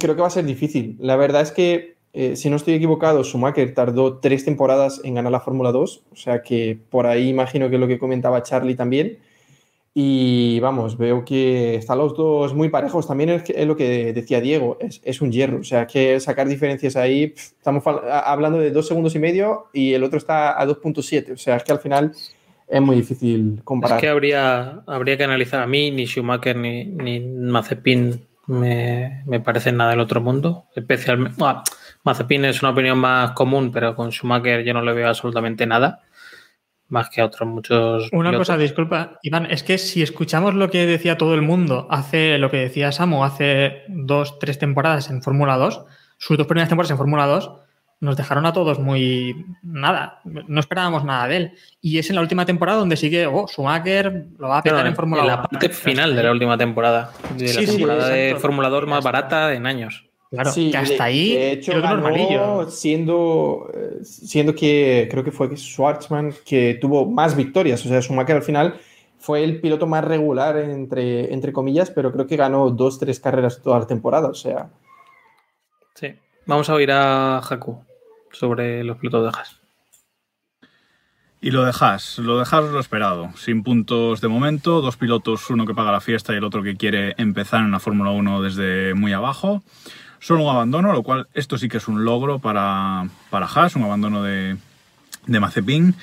[0.00, 0.96] creo que va a ser difícil.
[0.98, 5.32] La verdad es que, eh, si no estoy equivocado, Schumacher tardó tres temporadas en ganar
[5.32, 8.76] la Fórmula 2, o sea que por ahí imagino que es lo que comentaba Charlie
[8.76, 9.18] también.
[9.96, 13.06] Y vamos, veo que están los dos muy parejos.
[13.06, 15.58] También es, lo que decía Diego, es, es, un hierro.
[15.58, 19.92] O sea, que sacar diferencias ahí, pff, estamos hablando de dos segundos y medio y
[19.92, 21.34] el otro está a 2.7.
[21.34, 22.12] O sea, es que al final
[22.66, 23.98] es muy difícil comparar.
[23.98, 29.38] Es que habría, habría que analizar a mí, ni Schumacher ni, ni Mazepin me, me
[29.38, 30.64] parecen nada del otro mundo.
[30.74, 31.36] Especialmente,
[32.04, 36.00] Mazepin es una opinión más común, pero con Schumacher yo no le veo absolutamente nada
[36.88, 38.08] más que a otros muchos.
[38.12, 38.48] Una pilotos.
[38.48, 42.50] cosa, disculpa, Iván, es que si escuchamos lo que decía todo el mundo hace lo
[42.50, 45.82] que decía Samu hace dos, tres temporadas en Fórmula 2,
[46.18, 47.52] sus dos primeras temporadas en Fórmula 2,
[48.00, 51.52] nos dejaron a todos muy nada, no esperábamos nada de él.
[51.80, 54.94] Y es en la última temporada donde sigue, oh, Schumacher lo va a petar en
[54.94, 55.30] Fórmula 1.
[55.32, 58.36] En la parte final de la última temporada, de Sí, la sí, temporada de.
[58.38, 60.04] Fórmula 2 más barata en años.
[60.34, 62.70] Claro, Sí, que hasta de- ahí de hecho, creo que ganó normalillo.
[62.70, 67.84] siendo, eh, siendo que creo que fue Schwartzman que tuvo más victorias.
[67.86, 68.74] O sea, Schumacher al final
[69.18, 73.62] fue el piloto más regular, entre, entre comillas, pero creo que ganó dos, tres carreras
[73.62, 74.28] toda la temporada.
[74.28, 74.70] O sea,
[75.94, 76.08] Sí.
[76.46, 77.82] Vamos a oír a Haku
[78.32, 79.60] sobre los pilotos de Haas.
[81.40, 85.74] Y lo dejas, lo dejas lo esperado, sin puntos de momento, dos pilotos, uno que
[85.74, 89.12] paga la fiesta y el otro que quiere empezar en la Fórmula 1 desde muy
[89.12, 89.62] abajo.
[90.20, 93.82] Solo un abandono, lo cual esto sí que es un logro para, para Haas, un
[93.82, 94.56] abandono de,
[95.26, 95.94] de Mazepin.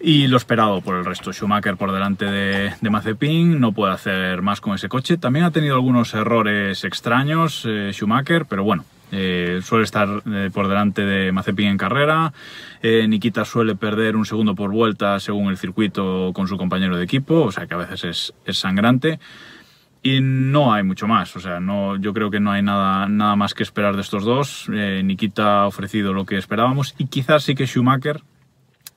[0.00, 4.42] Y lo esperado por el resto, Schumacher por delante de, de Mazepin, no puede hacer
[4.42, 5.16] más con ese coche.
[5.16, 10.68] También ha tenido algunos errores extraños eh, Schumacher, pero bueno, eh, suele estar eh, por
[10.68, 12.32] delante de Mazepin en carrera.
[12.80, 17.42] Nikita suele perder un segundo por vuelta según el circuito con su compañero de equipo,
[17.42, 19.18] o sea que a veces es, es sangrante.
[20.02, 23.34] Y no hay mucho más, o sea, no, yo creo que no hay nada, nada
[23.34, 24.68] más que esperar de estos dos.
[24.72, 28.22] Eh, Nikita ha ofrecido lo que esperábamos y quizás sí que Schumacher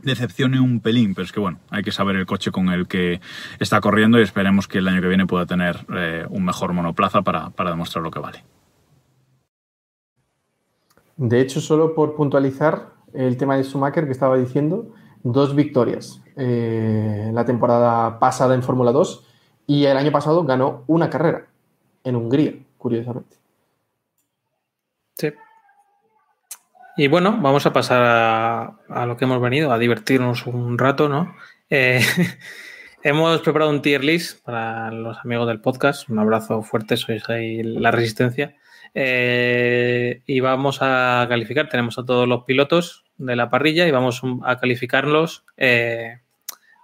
[0.03, 3.19] decepcione un pelín, pero es que bueno, hay que saber el coche con el que
[3.59, 7.21] está corriendo y esperemos que el año que viene pueda tener eh, un mejor monoplaza
[7.21, 8.43] para, para demostrar lo que vale.
[11.17, 14.93] de hecho, solo por puntualizar el tema de Schumacher que estaba diciendo,
[15.23, 19.27] dos victorias eh, la temporada pasada en Fórmula 2
[19.67, 21.47] y el año pasado ganó una carrera
[22.03, 23.37] en Hungría, curiosamente.
[25.17, 25.31] Sí.
[26.97, 31.35] Y bueno, vamos a pasar a, lo que hemos venido, a divertirnos un rato, ¿no?
[31.69, 32.01] Eh,
[33.03, 36.09] hemos preparado un tier list para los amigos del podcast.
[36.09, 38.55] Un abrazo fuerte, sois ahí la resistencia.
[38.93, 41.69] Eh, y vamos a calificar.
[41.69, 46.19] Tenemos a todos los pilotos de la parrilla y vamos a calificarlos, eh,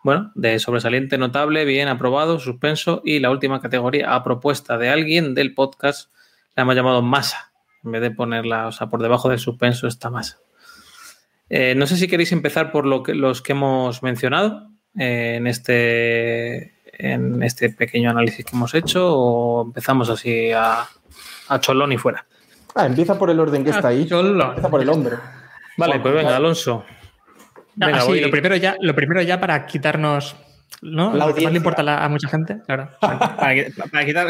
[0.03, 5.35] bueno, de sobresaliente, notable, bien, aprobado, suspenso y la última categoría a propuesta de alguien
[5.35, 6.11] del podcast
[6.55, 7.51] la hemos llamado masa.
[7.83, 10.39] En vez de ponerla, o sea, por debajo del suspenso está masa.
[11.49, 15.47] Eh, no sé si queréis empezar por lo que, los que hemos mencionado eh, en,
[15.47, 20.87] este, en este pequeño análisis que hemos hecho o empezamos así a,
[21.47, 22.25] a cholón y fuera.
[22.75, 24.05] Ah, empieza por el orden que está ahí.
[24.05, 24.39] Cholón.
[24.39, 25.15] Empieza por el hombre.
[25.77, 26.85] Vale, pues venga, Alonso.
[27.77, 30.35] Venga, sí, voy- lo, primero ya, lo primero ya para quitarnos
[30.81, 31.13] ¿no?
[31.15, 32.57] La lo que más le importa a, la- a mucha gente.
[32.65, 32.89] Claro.
[32.99, 33.35] Para,
[33.91, 34.27] para quitar.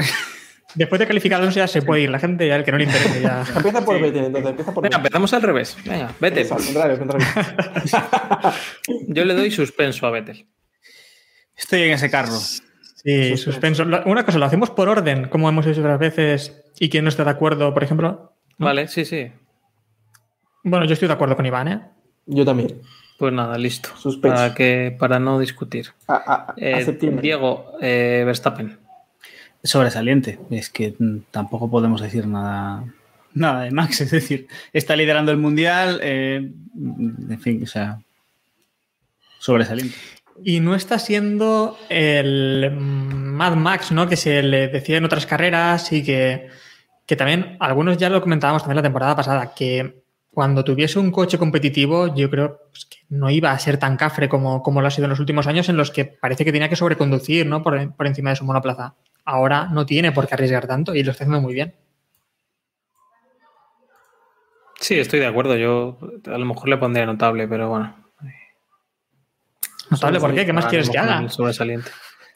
[0.75, 2.09] Después de Alonso ya se puede ir.
[2.09, 3.43] La gente ya el que no le interese ya.
[3.55, 4.49] Empieza por Vettel, entonces.
[4.51, 5.05] Empieza por Venga, Vettel.
[5.07, 5.77] empezamos al revés.
[5.85, 6.11] Venga,
[6.99, 7.27] contrario.
[9.07, 10.45] Yo le doy suspenso a Vettel.
[11.55, 12.37] Estoy en ese carro.
[12.37, 13.83] Sí, suspenso.
[14.05, 17.23] Una cosa, lo hacemos por orden, como hemos hecho otras veces, y quien no está
[17.23, 18.33] de acuerdo, por ejemplo.
[18.57, 19.31] Vale, sí, sí.
[20.63, 21.81] Bueno, yo estoy de acuerdo con Iván, ¿eh?
[22.25, 22.81] Yo también.
[23.17, 23.89] Pues nada, listo.
[23.97, 24.35] Suspenso.
[24.37, 25.87] Para, que, para no discutir.
[26.07, 26.97] A, a- a Eh.
[27.21, 28.77] Diego, eh, Verstappen.
[29.63, 30.39] Sobresaliente.
[30.51, 32.83] Es que mm, tampoco podemos decir nada,
[33.33, 34.01] nada de Max.
[34.01, 35.99] Es decir, está liderando el mundial.
[36.03, 37.99] eh, en fin, o sea.
[39.39, 39.95] Sobresaliente.
[40.43, 44.07] Y no está siendo el Mad Max, ¿no?
[44.07, 46.49] Que se le decía en otras carreras y que,
[47.07, 50.03] que también, algunos ya lo comentábamos también la temporada pasada, que
[50.37, 54.29] cuando tuviese un coche competitivo, yo creo pues, que no iba a ser tan cafre
[54.29, 56.69] como, como lo ha sido en los últimos años, en los que parece que tenía
[56.69, 57.63] que sobreconducir, ¿no?
[57.63, 58.93] Por, por encima de su monoplaza.
[59.25, 61.73] Ahora no tiene por qué arriesgar tanto y lo está haciendo muy bien.
[64.79, 65.55] Sí, estoy de acuerdo.
[65.55, 67.95] Yo a lo mejor le pondría notable, pero bueno.
[69.89, 70.45] Notable, ¿por qué?
[70.45, 71.17] ¿Qué más quieres que haga?
[71.17, 71.89] el Sobresaliente.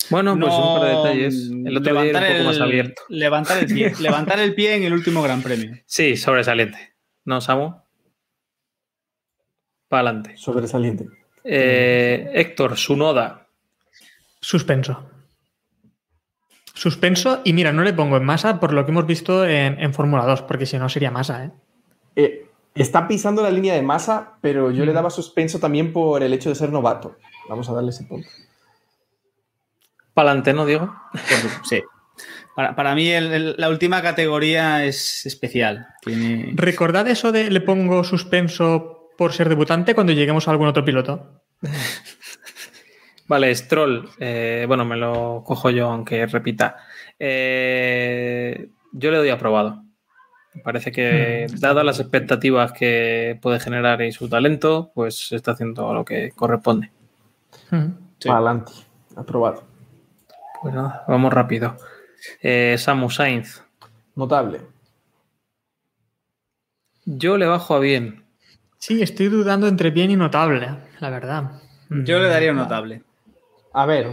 [0.10, 1.52] Bueno, pues un par de detalles.
[1.52, 3.04] El otro día era un poco más abierto.
[3.10, 3.94] Levantar el pie.
[4.00, 5.78] levantar el pie en el último Gran Premio.
[5.86, 6.96] Sí, sobresaliente.
[7.26, 7.81] ¿No, Samu?
[9.92, 10.38] Para adelante.
[10.38, 11.06] Sobresaliente.
[11.44, 13.46] Eh, Héctor, Sunoda.
[14.40, 15.06] Suspenso.
[16.74, 19.94] Suspenso, y mira, no le pongo en masa por lo que hemos visto en, en
[19.94, 21.52] Fórmula 2, porque si no sería masa, ¿eh?
[22.16, 26.34] Eh, está pisando la línea de masa, pero yo le daba suspenso también por el
[26.34, 27.18] hecho de ser novato.
[27.50, 28.30] Vamos a darle ese punto.
[30.14, 30.96] Para adelante, ¿no, Diego?
[31.66, 31.82] Sí.
[32.56, 35.88] Para, para mí el- el- la última categoría es especial.
[36.02, 36.54] Tiene...
[36.56, 41.44] Recordad eso de le pongo suspenso por ser debutante cuando lleguemos a algún otro piloto.
[43.28, 44.10] Vale, Stroll.
[44.18, 46.78] eh, bueno, me lo cojo yo, aunque repita.
[47.20, 49.84] Eh, yo le doy aprobado.
[50.56, 55.94] Me parece que, dadas las expectativas que puede generar y su talento, pues está haciendo
[55.94, 56.90] lo que corresponde.
[57.70, 58.28] Mm.
[58.28, 58.72] Adelante.
[59.16, 59.66] Aprobado.
[60.64, 61.78] Pues nada, vamos rápido.
[62.42, 63.64] Eh, Samu Sainz.
[64.16, 64.62] Notable.
[67.06, 68.31] Yo le bajo a bien.
[68.82, 70.68] Sí, estoy dudando entre bien y notable,
[71.00, 71.52] la verdad.
[71.92, 73.04] Yo le daría un notable.
[73.74, 74.08] A ver,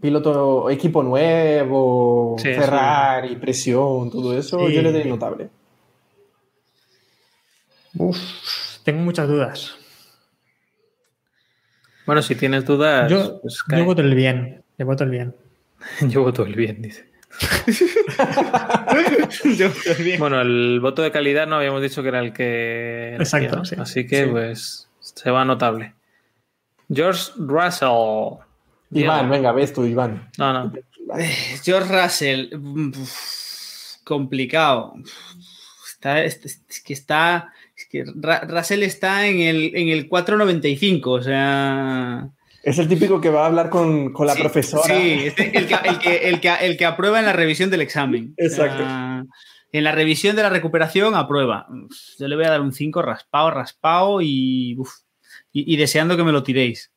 [0.00, 4.72] piloto, equipo nuevo, Sí, Ferrari, presión, todo eso, Sí.
[4.72, 5.50] yo le doy notable.
[7.98, 8.16] Uf,
[8.82, 9.76] tengo muchas dudas.
[12.06, 14.64] Bueno, si tienes dudas, Yo, pues yo voto el bien.
[14.78, 15.36] Le voto el bien.
[16.08, 17.12] Yo voto el bien, dice.
[19.56, 20.18] Yo también.
[20.18, 23.14] Bueno, el voto de calidad no habíamos dicho que era el que.
[23.16, 23.62] Exacto.
[23.78, 24.30] Así que, Sí.
[24.30, 25.94] pues, se va notable.
[26.92, 28.38] George Russell.
[28.90, 29.28] Iván, Diego.
[29.28, 30.30] venga, ves tú, Iván.
[30.38, 30.72] No, no.
[31.64, 32.56] George Russell.
[32.56, 34.94] mm, uf, complicado.
[35.92, 37.52] Está, es, es que está.
[37.76, 42.28] Es que Ra- Russell está en el, en el 495, o sea.
[42.64, 44.82] Es el típico que va a hablar con, con la Sí, profesora.
[44.84, 45.66] Sí, es el que, el,
[45.98, 48.32] que, el, que, el que aprueba en la revisión del examen.
[48.38, 48.82] Exacto.
[49.70, 51.66] En la revisión de la recuperación aprueba.
[52.18, 54.90] Yo le voy a dar un 5 raspado, raspado y, uf,
[55.52, 56.90] y, y deseando que me lo tiréis.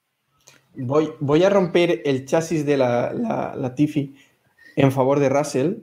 [0.75, 4.15] Voy, voy a romper el chasis de la, la, la Tiffy
[4.75, 5.73] en favor de Russell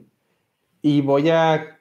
[0.81, 1.79] y voy a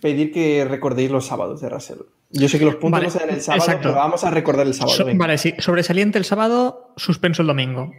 [0.00, 1.98] pedir que recordéis los sábados de Russell.
[2.30, 3.88] Yo sé que los puntos Vale, no se dan el sábado, exacto.
[3.88, 4.96] pero vamos a recordar el sábado.
[4.96, 5.54] So- vale, sí.
[5.58, 7.92] Sobresaliente el sábado, suspenso el domingo.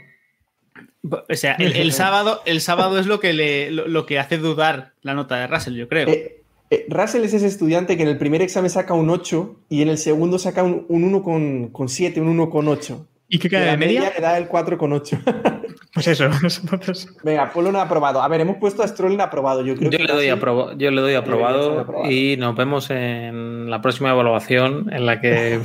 [1.10, 4.38] O sea, el, el sábado, el sábado es lo que, le, lo, lo que hace
[4.38, 6.10] dudar la nota de Russell, yo creo.
[6.10, 9.82] Eh, eh, Russell es ese estudiante que en el primer examen saca un 8 y
[9.82, 13.08] en el segundo saca un, un 1 con, con 7, un 1 con 8.
[13.30, 14.02] ¿Y qué queda la de media?
[14.02, 15.20] media le da el 4 con 8.
[15.98, 16.26] Pues eso.
[16.72, 18.22] Entonces, Venga, ponlo en aprobado.
[18.22, 19.66] A ver, hemos puesto a Stroll en aprobado.
[19.66, 22.12] Yo, creo Yo que le, doy aproba- yo le doy aprobado aprobado.
[22.12, 25.60] y nos vemos en la próxima evaluación en la que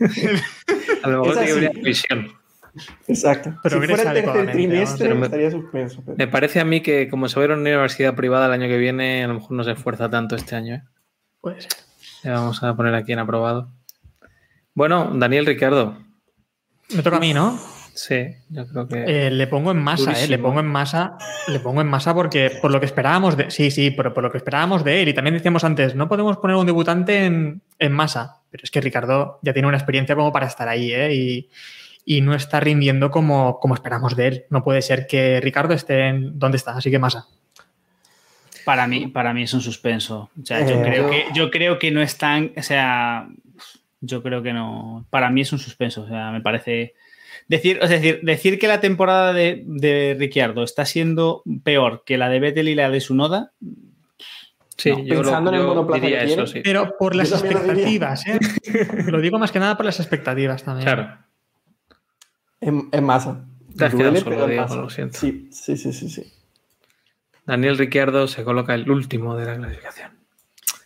[1.02, 2.28] a lo mejor tiene que revisión.
[3.06, 3.54] Exacto.
[3.62, 5.24] Pero si fuera el tercer adecuadamente, trimestre, vamos.
[5.24, 6.02] estaría suspenso.
[6.04, 8.46] pero- Me parece a mí que como se va a ir a una universidad privada
[8.46, 10.76] el año que viene, a lo mejor no se esfuerza tanto este año.
[10.76, 10.82] ¿eh?
[11.40, 11.72] puede ser.
[12.22, 13.68] Le vamos a poner aquí en aprobado.
[14.74, 15.98] Bueno, Daniel Ricardo.
[16.96, 17.58] Me toca a mí, ¿no?
[17.94, 19.26] Sí, yo creo que.
[19.26, 21.16] Eh, le pongo en masa, eh, le pongo en masa,
[21.48, 23.50] le pongo en masa porque por lo que esperábamos de.
[23.50, 25.08] Sí, sí, pero por lo que esperábamos de él.
[25.08, 28.38] Y también decíamos antes, no podemos poner un debutante en, en masa.
[28.50, 31.14] Pero es que Ricardo ya tiene una experiencia como para estar ahí, ¿eh?
[31.14, 31.48] Y,
[32.04, 34.44] y no está rindiendo como, como esperamos de él.
[34.50, 37.26] No puede ser que Ricardo esté en donde está, así que masa.
[38.64, 40.30] Para mí, para mí es un suspenso.
[40.40, 42.52] O sea, yo, Eh, creo yo- que, yo creo que no están.
[42.56, 43.28] O sea,
[44.00, 45.06] yo creo que no.
[45.10, 46.02] Para mí es un suspenso.
[46.02, 46.94] O sea, me parece.
[47.48, 52.28] Decir, es decir, decir que la temporada de, de Ricciardo está siendo peor que la
[52.28, 53.52] de Vettel y la de Sunoda.
[54.76, 56.60] Sí, no, yo, pensando en el monoplaza diría que eso, sí.
[56.64, 58.38] Pero por Yo las también lo expectativas, ¿eh?
[59.06, 60.86] Lo digo más que nada por las expectativas también.
[60.86, 61.18] Claro.
[62.60, 63.44] En, en masa.
[63.76, 64.76] Te has Duele, solo, Diego, masa.
[64.76, 65.18] lo siento.
[65.18, 66.08] Sí, sí, sí, sí.
[66.08, 66.32] sí.
[67.46, 70.13] Daniel Ricciardo se coloca el último de la clasificación.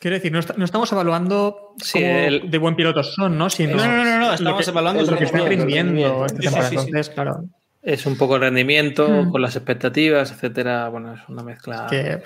[0.01, 3.51] Quiero decir, no, está- no estamos evaluando Sí, cómo el- de buen pilotos son, ¿no?
[3.51, 6.37] Sino No, no, no, no, estamos que- evaluando lo que rendimiento, rindiendo el esta Sí,
[6.37, 6.69] sí, temporada.
[6.71, 6.85] sí, sí.
[6.87, 7.45] Entonces, claro,
[7.81, 9.31] Es un poco el rendimiento Mm.
[9.31, 10.89] con las expectativas, etcétera.
[10.89, 12.21] Bueno, es una mezcla que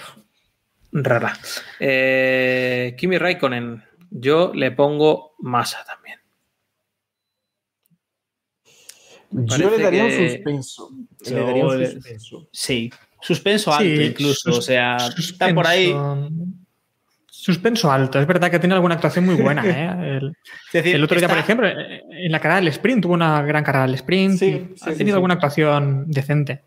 [0.93, 1.39] rara.
[1.79, 6.19] Eh, Kimi Raikkonen, yo le pongo masa también.
[9.31, 10.91] Yo le daría que- un suspenso.
[11.25, 12.49] Yo Le daría un suspenso.
[12.53, 12.91] Sí.
[13.21, 14.35] Suspenso alto Sí, incluso.
[14.51, 15.95] sus- o sea, está por ahí.
[17.45, 18.21] Suspenso- alto.
[18.21, 19.63] Es verdad que tiene alguna actuación muy buena.
[19.67, 20.17] ¿eh?
[20.19, 23.15] El, Es decir, el otro día, está- por ejemplo, en la carrera del sprint tuvo
[23.15, 24.39] una gran carrera del sprint.
[24.39, 25.13] Sí, ha tenido sí.
[25.13, 26.63] alguna actuación decente.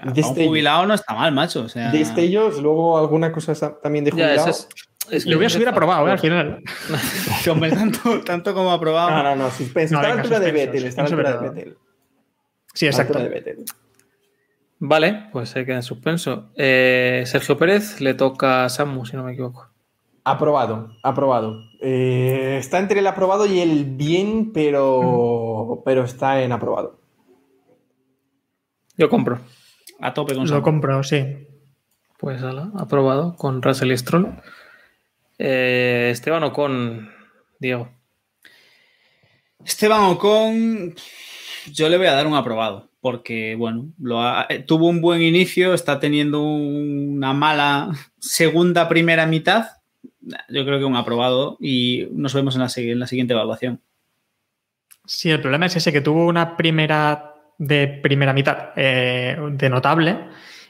[0.00, 1.62] a un jubilado no está mal, macho.
[1.64, 4.48] O sea, Destellos, luego alguna cosa sa- también de Ya, jubilado.
[4.48, 4.68] eso es,
[5.10, 6.12] es Le voy a subir aprobado ¿eh?
[6.12, 6.62] al final.
[7.74, 9.10] tanto, tanto como aprobado.
[9.10, 9.94] No, no, no, suspenso.
[9.94, 10.84] No, está a la altura de Vettel.
[10.84, 11.48] Está a la altura de.
[11.48, 11.76] Vettel.
[12.72, 13.18] Sí, A exacto.
[13.18, 13.64] altura de Vettel.
[14.78, 16.50] Vale, pues se queda en suspenso.
[16.56, 19.69] Eh, Sergio Pérez le toca a Samu, si no me equivoco.
[20.24, 21.64] Aprobado, aprobado.
[21.80, 27.00] Eh, está entre el aprobado y el bien, pero, pero está en aprobado.
[28.96, 29.40] Yo compro.
[29.98, 30.62] A tope con Lo Samu.
[30.62, 31.24] compro, sí.
[32.18, 34.28] Pues ala, aprobado con Russell y Stroll.
[35.38, 37.08] Eh, Esteban Ocon,
[37.58, 37.88] Diego.
[39.64, 40.94] Esteban Ocon,
[41.72, 45.22] yo le voy a dar un aprobado, porque bueno, lo ha- eh, tuvo un buen
[45.22, 49.66] inicio, está teniendo una mala segunda, primera mitad.
[50.48, 53.80] Yo creo que un aprobado y nos vemos en la, en la siguiente evaluación.
[55.04, 60.28] Sí, el problema es ese que tuvo una primera de primera mitad eh, de notable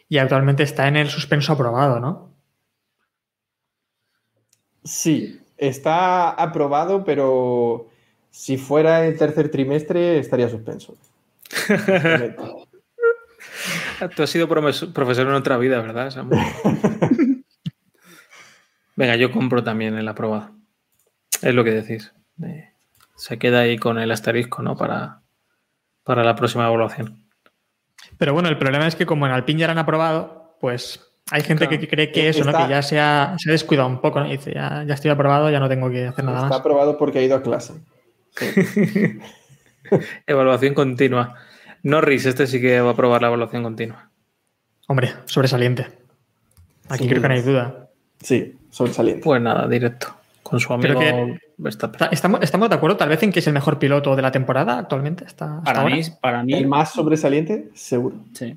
[0.09, 2.35] y actualmente está en el suspenso aprobado, ¿no?
[4.83, 7.91] Sí, está aprobado, pero
[8.31, 10.97] si fuera el tercer trimestre estaría suspenso.
[14.17, 16.35] Tú has sido profesor en otra vida, ¿verdad, Samu?
[19.01, 20.51] Venga, yo compro también el aprobado.
[21.41, 22.13] Es lo que decís.
[22.45, 22.69] Eh,
[23.17, 24.77] se queda ahí con el asterisco, ¿no?
[24.77, 25.23] Para,
[26.05, 27.25] para la próxima evaluación.
[28.19, 31.41] Pero bueno, el problema es que como en Alpine ya lo han aprobado, pues hay
[31.43, 31.81] gente Claro.
[31.81, 32.51] que cree que eso, ¿no?
[32.51, 34.27] Está- Que ya se ha, se ha descuidado un poco, ¿no?
[34.27, 36.59] Y dice, ya, ya estoy aprobado, ya no tengo que hacer nada Está más.
[36.61, 37.75] aprobado porque ha ido a clase.
[40.27, 41.37] Evaluación continua.
[41.83, 44.11] Norris, este sí que va a probar la evaluación continua.
[44.89, 45.87] Hombre, sobresaliente.
[46.89, 47.89] Aquí Sin creo que no hay duda.
[48.21, 49.23] Sí, sobresaliente.
[49.23, 50.17] Pues nada, directo.
[50.43, 51.01] Con su amigo
[52.11, 54.79] ¿Estamos, estamos de acuerdo tal vez en que es el mejor piloto de la temporada
[54.79, 55.25] actualmente?
[55.25, 55.95] Hasta, hasta Para ahora?
[55.95, 58.17] mí, para mí, El más sobresaliente, seguro.
[58.33, 58.57] sí.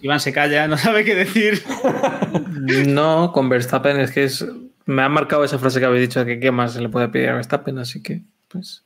[0.00, 1.60] Iván se calla, no sabe qué decir.
[2.88, 4.46] No, con Verstappen es que es.
[4.86, 7.08] Me ha marcado esa frase que habéis dicho de que qué más se le puede
[7.08, 8.84] pedir a Verstappen, así que, pues.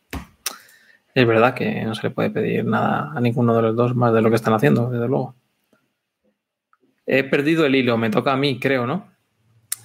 [1.14, 4.12] Es verdad que no se le puede pedir nada a ninguno de los dos más
[4.14, 5.34] de lo que están haciendo, desde luego.
[7.06, 9.08] He perdido el hilo, me toca a mí, creo, ¿no?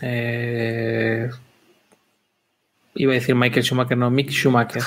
[0.02, 1.30] Eh,
[2.96, 4.84] Iba a decir Michael Schumacher, no, Mick Schumacher.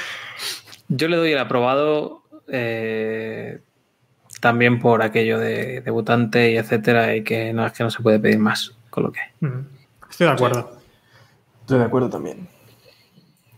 [0.88, 3.60] Yo le doy el aprobado eh,
[4.40, 8.18] también por aquello de debutante y etcétera, y que no es que no se puede
[8.18, 9.20] pedir más con lo que
[10.10, 10.78] Estoy de acuerdo.
[11.60, 12.48] Estoy de acuerdo también.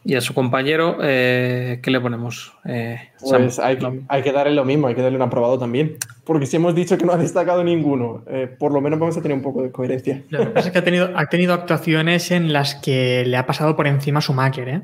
[0.07, 2.53] Y a su compañero, eh, ¿qué le ponemos?
[2.67, 5.97] Eh, Pues Sam, hay, que darle lo mismo, hay que darle un aprobado también.
[6.25, 9.23] Porque si hemos dicho que no ha destacado ninguno, eh, por lo menos vamos a
[9.23, 10.23] tener un poco de coherencia.
[10.29, 13.47] Lo que pasa es que ha tenido, ha tenido actuaciones en las que le ha
[13.47, 14.83] pasado por encima a Schumacher, ¿eh?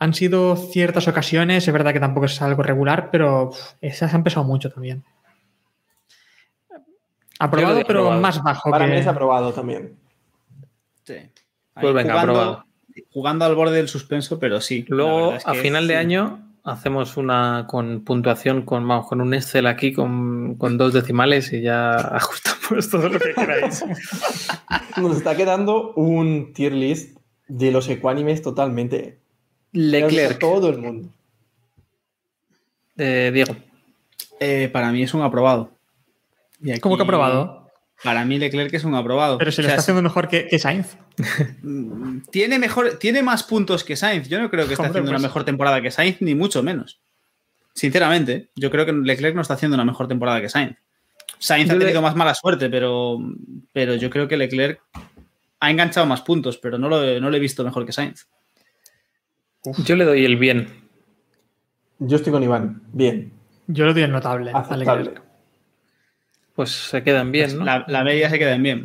[0.00, 4.24] Han sido ciertas ocasiones, es verdad que tampoco es algo regular, pero uf, esas han
[4.24, 5.04] pesado mucho también.
[7.38, 8.20] Aprobado, pero aprobado.
[8.20, 8.90] más bajo Para que...
[8.90, 9.94] mí es aprobado también.
[11.04, 11.14] Sí.
[11.14, 11.30] Ahí
[11.82, 12.71] Pues venga, jugando, aprobado.
[13.12, 14.84] Jugando al borde del suspenso, pero sí.
[14.88, 15.98] Luego, a final de sí.
[15.98, 21.52] año, hacemos una con puntuación, con, vamos, con un Excel aquí con, con dos decimales
[21.52, 23.84] y ya ajustamos todo lo que queráis.
[24.96, 27.18] Nos está quedando un tier list
[27.48, 29.18] de los ecuánimes totalmente.
[29.72, 31.08] Leclerc, Todo el mundo.
[32.98, 33.56] eh, Diego.
[34.40, 35.70] Eh, para mí es un aprobado.
[36.62, 37.61] Y aquí- ¿Cómo que aprobado?
[38.02, 39.38] Para mí Leclerc es un aprobado.
[39.38, 40.96] Pero se O lo sea, está haciendo mejor que, que Sainz.
[42.30, 44.28] Tiene, mejor, tiene más puntos que Sainz.
[44.28, 46.62] Yo no creo que esté Hombre, haciendo pues- una mejor temporada que Sainz, ni mucho
[46.62, 47.00] menos.
[47.74, 50.76] Sinceramente, yo creo que Leclerc no está haciendo una mejor temporada que Sainz.
[51.38, 53.18] Sainz Yo ha le- tenido más mala suerte, pero,
[53.72, 54.80] pero yo creo que Leclerc
[55.60, 58.26] ha enganchado más puntos, pero no lo, no lo he visto mejor que Sainz.
[59.84, 60.68] Yo le doy el bien.
[62.00, 62.82] Yo estoy con Iván.
[62.92, 63.32] Bien.
[63.68, 64.50] Yo lo doy el notable.
[64.52, 64.76] a.
[64.76, 65.22] Leclerc.
[66.54, 67.64] Pues se quedan bien, ¿no?
[67.64, 68.82] La, la media se queda en bien.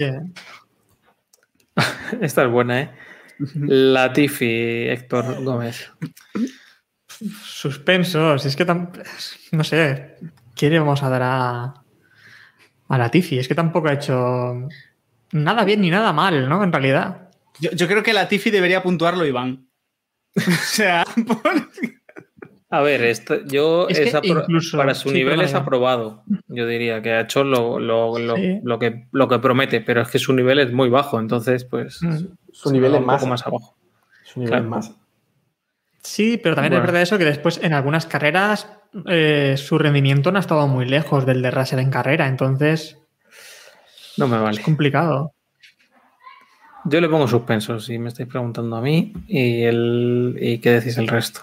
[2.21, 2.91] Esta es buena, ¿eh?
[3.55, 5.91] Latifi, Héctor Gómez.
[7.43, 8.65] Suspenso, si es que
[9.51, 10.15] no sé,
[10.55, 11.73] ¿qué le vamos a dar a,
[12.87, 13.39] a Latifi.
[13.39, 14.67] Es que tampoco ha hecho
[15.31, 16.63] nada bien ni nada mal, ¿no?
[16.63, 17.29] En realidad.
[17.59, 19.67] Yo, yo creo que Latifi debería puntuarlo Iván.
[20.35, 21.69] o sea, por-
[22.69, 26.23] A ver, esto, yo Es es que apro- incluso- para su sí, nivel es aprobado.
[26.49, 28.59] Yo diría que ha hecho lo, lo- lo- Sí.
[28.63, 32.01] lo que, lo que promete, pero es que su nivel es muy bajo, entonces pues
[32.03, 32.25] Mm.
[32.51, 33.27] Su nivel es un poco masa.
[33.27, 33.75] más abajo.
[34.25, 34.63] Su nivel Claro.
[34.65, 34.95] es masa.
[36.01, 36.83] Sí, pero también Bueno.
[36.83, 38.67] es verdad eso que después en algunas carreras
[39.05, 42.97] eh, su rendimiento no ha estado muy lejos del de Russell en carrera, entonces
[44.17, 44.57] No me vale.
[44.59, 45.31] es complicado.
[46.85, 50.97] Yo le pongo suspenso si me estáis preguntando a mí y, el, y qué decís
[50.97, 51.41] el resto.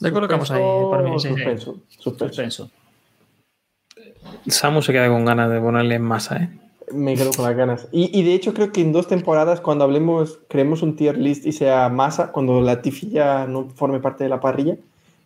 [0.00, 1.18] Le colocamos ahí por mí.
[1.20, 1.34] sí, sí.
[1.34, 1.76] Suspenso.
[1.88, 2.34] Suspenso.
[2.34, 2.70] Suspenso.
[4.46, 6.48] Samu se queda con ganas de ponerle en masa, ¿eh?
[6.92, 7.88] Me quedo con las ganas.
[7.92, 11.46] Y, y de hecho creo que en dos temporadas, cuando hablemos, creemos un tier list
[11.46, 14.74] y sea masa, cuando la Tifi ya no forme parte de la parrilla,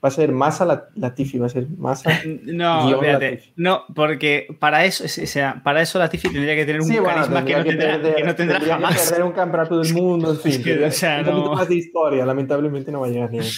[0.05, 2.11] va a ser masa la, la Tifi, va a ser masa.
[2.45, 3.01] No.
[3.01, 3.53] Latifi.
[3.57, 7.14] No, porque para eso, o sea, para eso Latifi tendría que tener un Sí, bueno,
[7.14, 9.09] carisma que tendría no, tendrá, perder- que no tendrá tendría que jamás.
[9.09, 10.53] perder un campeonato del mundo, en fin.
[10.53, 13.31] Es que, o sea, un poquito no- más de historia, lamentablemente no va a llegar
[13.31, 13.49] ni ahí.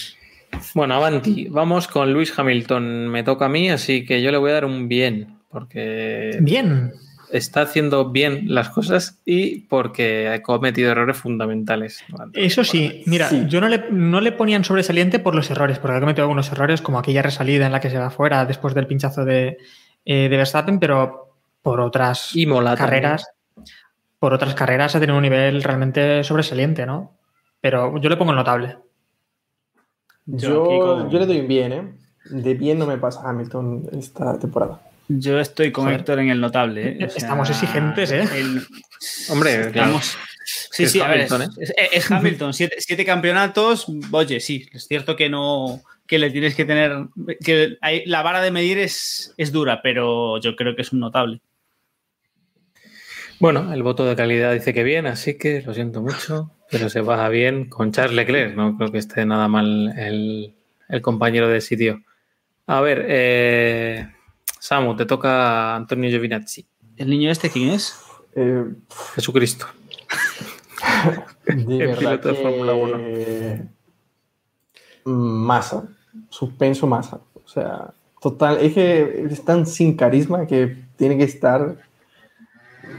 [0.74, 3.08] Bueno, Avanti, vamos con Luis Hamilton.
[3.08, 6.92] Me toca a mí, así que yo le voy a dar un bien, porque Bien.
[7.30, 12.04] está haciendo bien las cosas y porque ha cometido errores fundamentales.
[12.34, 13.44] Eso sí, mira, Sí.
[13.48, 16.82] yo no le, no le ponían sobresaliente por los errores, porque ha cometido algunos errores,
[16.82, 19.58] como aquella resalida en la que se va fuera después del pinchazo de,
[20.04, 23.28] eh, de Verstappen, pero por otras Y Mola carreras,
[24.18, 27.16] por otras carreras ha tenido un nivel realmente sobresaliente, ¿no?
[27.60, 28.76] Pero yo le pongo el notable.
[30.26, 31.92] Yo Yo, aquí con- yo le doy un bien, ¿eh?
[32.30, 34.80] De bien no me pasa Hamilton esta temporada.
[35.08, 36.00] Yo estoy con Joder.
[36.00, 36.88] Héctor en el notable.
[36.88, 37.04] ¿eh?
[37.06, 38.24] O sea, Estamos exigentes, ¿eh?
[38.34, 38.66] el-
[39.30, 39.96] Hombre, claro.
[39.96, 40.16] estamos-
[40.70, 41.64] Sí, Es sí, a ver, es, Hamilton, ¿eh?
[41.64, 42.54] es- es Hamilton.
[42.54, 43.86] Siete, siete campeonatos.
[44.12, 45.80] Oye, sí, es cierto que no.
[46.06, 47.06] Que le tienes que tener.
[47.44, 51.00] que hay- La vara de medir es, es dura, pero yo creo que es un
[51.00, 51.40] notable.
[53.38, 57.02] Bueno, el voto de calidad dice que bien, así que lo siento mucho, pero se
[57.02, 58.56] baja bien con Charles Leclerc.
[58.56, 60.54] No creo que esté nada mal el,
[60.88, 62.02] el compañero de sitio.
[62.66, 64.08] A ver, eh,
[64.58, 66.66] Samu, te toca Antonio Giovinazzi,
[66.96, 67.94] ¿El niño este quién es?
[68.34, 68.64] Eh,
[69.14, 69.66] Jesucristo.
[71.44, 73.68] de El piloto de Fórmula 1.
[75.04, 75.88] Masa.
[76.30, 77.20] Suspenso masa.
[77.34, 78.58] O sea, total.
[78.60, 81.76] Es que es tan sin carisma que tiene que estar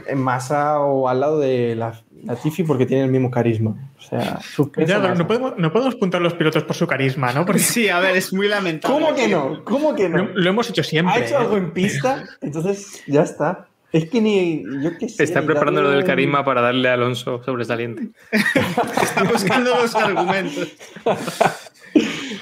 [0.06, 3.92] en masa o al lado de la, la Tifi porque tiene el mismo carisma.
[3.98, 4.40] O sea.
[4.86, 7.44] Ya, no, podemos, no podemos puntar a los pilotos por su carisma, ¿no?
[7.44, 8.96] Porque Sí, a ver, es muy lamentable.
[8.96, 9.64] ¿Cómo que no?
[9.64, 10.28] ¿Cómo que no?
[10.34, 11.14] lo hemos hecho siempre.
[11.14, 11.38] Ha hecho ¿eh?
[11.38, 13.68] algo en pista, entonces ya está.
[13.92, 14.62] Es que ni.
[14.82, 15.24] Yo qué sé.
[15.24, 18.10] Está ni preparando lo del carisma para darle a Alonso sobresaliente.
[18.30, 20.68] Está buscando los argumentos.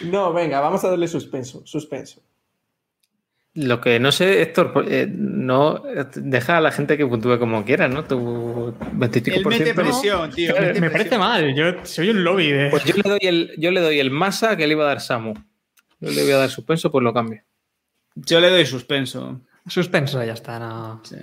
[0.03, 1.63] No, venga, vamos a darle suspenso.
[1.65, 2.21] Suspenso.
[3.57, 5.83] Lo que no sé, Héctor, eh, no
[6.15, 8.05] deja a la gente que puntúe como quiera, ¿no?
[8.05, 10.55] Tu 25 Él mete presión, tío.
[10.55, 11.55] Me, mete me parece mal.
[11.55, 12.69] Yo soy un lobby de.
[12.69, 15.01] Pues yo le doy el, yo le doy el masa que le iba a dar
[15.01, 15.33] Samu.
[16.01, 17.43] Yo le voy a dar suspenso, pues lo cambio.
[18.15, 19.41] Yo le doy suspenso.
[19.67, 20.59] Suspenso, ya está.
[20.59, 21.01] No.
[21.03, 21.17] Sí.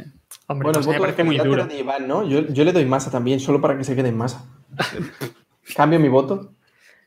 [0.47, 1.67] Hombre, Bueno, el me parece muy duro.
[1.67, 2.27] de Iván, ¿no?
[2.27, 4.45] Yo, yo le doy masa también, solo para que se quede en masa.
[5.75, 6.55] Cambio mi voto.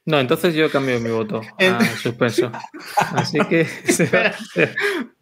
[0.06, 2.52] No, entonces yo cambio mi voto a suspenso.
[2.96, 4.72] Así que se va, se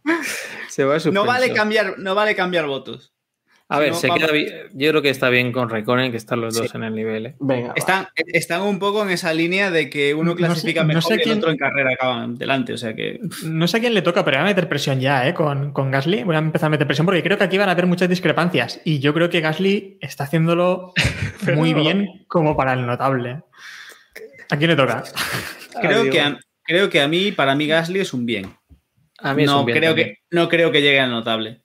[0.07, 1.13] va a suspenso.
[1.13, 3.13] No vale cambiar, no vale cambiar votos.
[3.67, 6.19] A ver, no, se vamos- queda bien- yo creo que está bien con Reconen, que
[6.19, 7.27] están los dos en el nivel.
[7.27, 7.35] ¿eh?
[7.41, 7.73] Venga.
[7.75, 11.03] Están, están un poco en esa línea de que uno No sé- clasifica no mejor
[11.03, 12.75] sé y el otro en carrera acaba delante.
[12.75, 13.21] O sea que.
[13.43, 15.33] No sé a quién le toca, pero voy a meter presión ya, ¿eh?
[15.33, 16.25] Con, con Gasly.
[16.25, 18.83] Voy a empezar a meter presión porque creo que aquí van a haber muchas discrepancias.
[18.85, 20.93] Y yo creo que Gasly está haciéndolo
[21.57, 23.43] muy bien como para el notable.
[24.51, 25.03] ¿A quién le toca?
[25.81, 26.15] Creo Adiós.
[26.15, 28.55] que, a, creo que a mí, para mí, Gasly es un bien.
[29.25, 30.09] A mí es no, un bien creo también.
[30.09, 31.63] que, no creo que llegue al notable.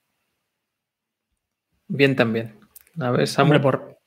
[1.87, 2.57] Bien también.
[2.99, 3.45] A ver, Samu.
[3.45, 3.97] Hombre, por.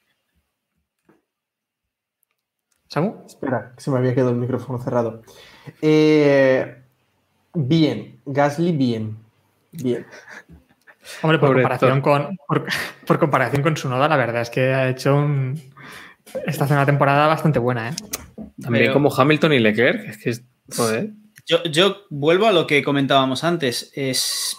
[2.89, 3.25] ¿Samu?
[3.27, 5.23] Espera, que se me había quedado el micrófono cerrado.
[5.81, 6.83] Eh,
[7.55, 9.17] bien, Gasly bien.
[9.73, 10.07] Bien.
[11.23, 12.67] Hombre, por Pobre comparación, con, por,
[13.07, 15.55] por comparación con su noda, la verdad es que ha hecho un.
[16.47, 17.95] Está haciendo una temporada bastante buena, ¿eh?
[18.61, 20.09] También Pero- como Hamilton y Leclerc.
[20.09, 20.45] Es que, es-
[20.77, 21.11] joder.
[21.47, 23.91] Yo, yo vuelvo a lo que comentábamos antes.
[23.95, 24.57] Es,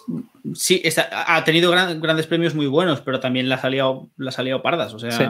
[0.54, 4.30] sí, está- ha tenido gran- grandes premios muy buenos, pero también la ha salido, la
[4.30, 4.94] ha pardas.
[4.94, 5.24] O sea, Sí.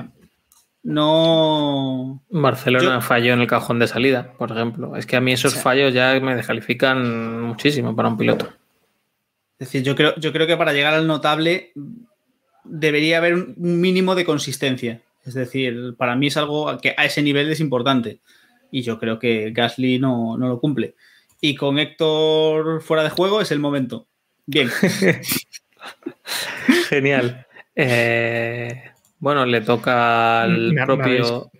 [0.84, 2.22] no.
[2.30, 4.96] Barcelona Yo- falló en el cajón de salida, por ejemplo.
[4.96, 8.50] Es que a mí esos fallos ya me descalifican muchísimo para un piloto.
[9.60, 11.72] Es decir, yo creo, yo creo que para llegar al notable
[12.64, 15.02] debería haber un un mínimo de consistencia.
[15.26, 18.20] Es decir, para mí es algo que a ese nivel es importante.
[18.72, 20.96] Y yo creo que Gasly no, no lo cumple.
[21.45, 24.07] Y con Héctor fuera de juego es el momento.
[24.45, 24.70] Bien.
[26.88, 27.45] Genial.
[27.76, 28.82] Eh,
[29.20, 31.52] bueno, le toca al Me- me propio.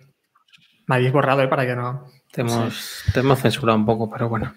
[0.86, 1.48] Me habéis borrado, ¿eh?
[1.48, 2.10] Para que no.
[2.32, 4.54] Te hemos, te hemos censurado un poco, pero bueno.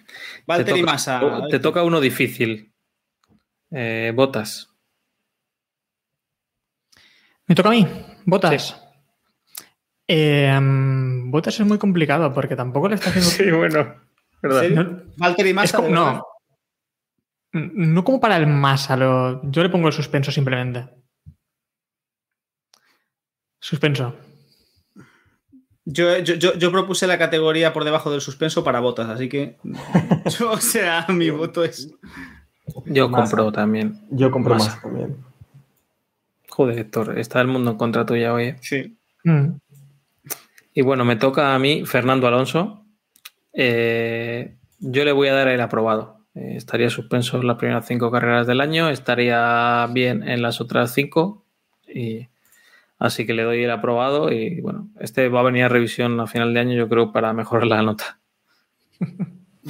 [0.48, 1.22] Te toca, Massa.
[1.50, 2.72] Te toca uno difícil.
[3.72, 4.70] Eh, botas.
[7.48, 7.86] ¿Me toca a mí?
[8.26, 8.82] ¿Botas?
[10.08, 13.58] Eh, mm, Botas es muy complicado porque tampoco le está haciendo.
[13.60, 14.07] bueno.
[14.42, 15.78] No, Valtteri Massa.
[15.78, 16.24] como- no.
[17.54, 20.88] No como para el Massa, lo- yo le pongo el suspenso simplemente.
[23.60, 24.16] Suspenso.
[25.86, 29.58] Yo, yo, yo, yo propuse la categoría por debajo del suspenso para botas, así que.
[30.40, 31.94] yo, o sea, mi voto es.
[32.86, 34.02] Yo compro también.
[34.12, 35.18] Yo compro más también.
[36.50, 38.56] Joder, Héctor, está el mundo en contra tuya hoy.
[38.62, 38.98] Sí.
[39.24, 39.54] Mm.
[40.74, 42.84] Y bueno, me toca a mí, Fernando Alonso.
[43.60, 46.20] Eh, yo le voy a dar el aprobado.
[46.36, 50.94] Eh, estaría suspenso en las primeras cinco carreras del año, estaría bien en las otras
[50.94, 51.44] cinco.
[51.94, 52.28] Y
[53.00, 54.32] así que le doy el aprobado.
[54.32, 57.34] Y bueno, este va a venir a revisión a final de año, yo creo, para
[57.34, 58.20] mejorar la nota.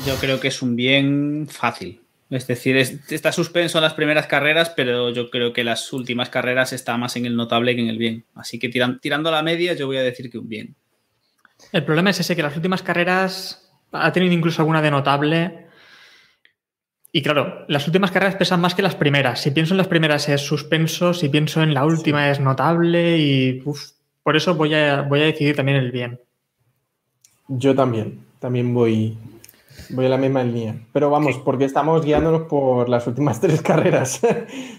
[0.05, 2.01] Yo creo que es un bien fácil.
[2.29, 6.29] Es decir, es- está suspenso en las primeras carreras, pero yo creo que las últimas
[6.29, 8.23] carreras está más en el notable que en el bien.
[8.35, 10.75] Así que tiran- tirando a la media, yo voy a decir que un bien.
[11.71, 15.67] El problema es ese, que las últimas carreras ha tenido incluso alguna de notable.
[17.11, 19.41] Y claro, las últimas carreras pesan más que las primeras.
[19.41, 23.61] Si pienso en las primeras es suspenso, si pienso en la última es notable y
[23.65, 23.91] uf,
[24.23, 26.19] por eso voy a, voy a decidir también el bien.
[27.47, 28.25] Yo también.
[28.39, 29.17] También voy,
[29.89, 30.75] voy a la misma línea.
[30.93, 34.21] Pero vamos, porque estamos guiándonos por las últimas tres carreras.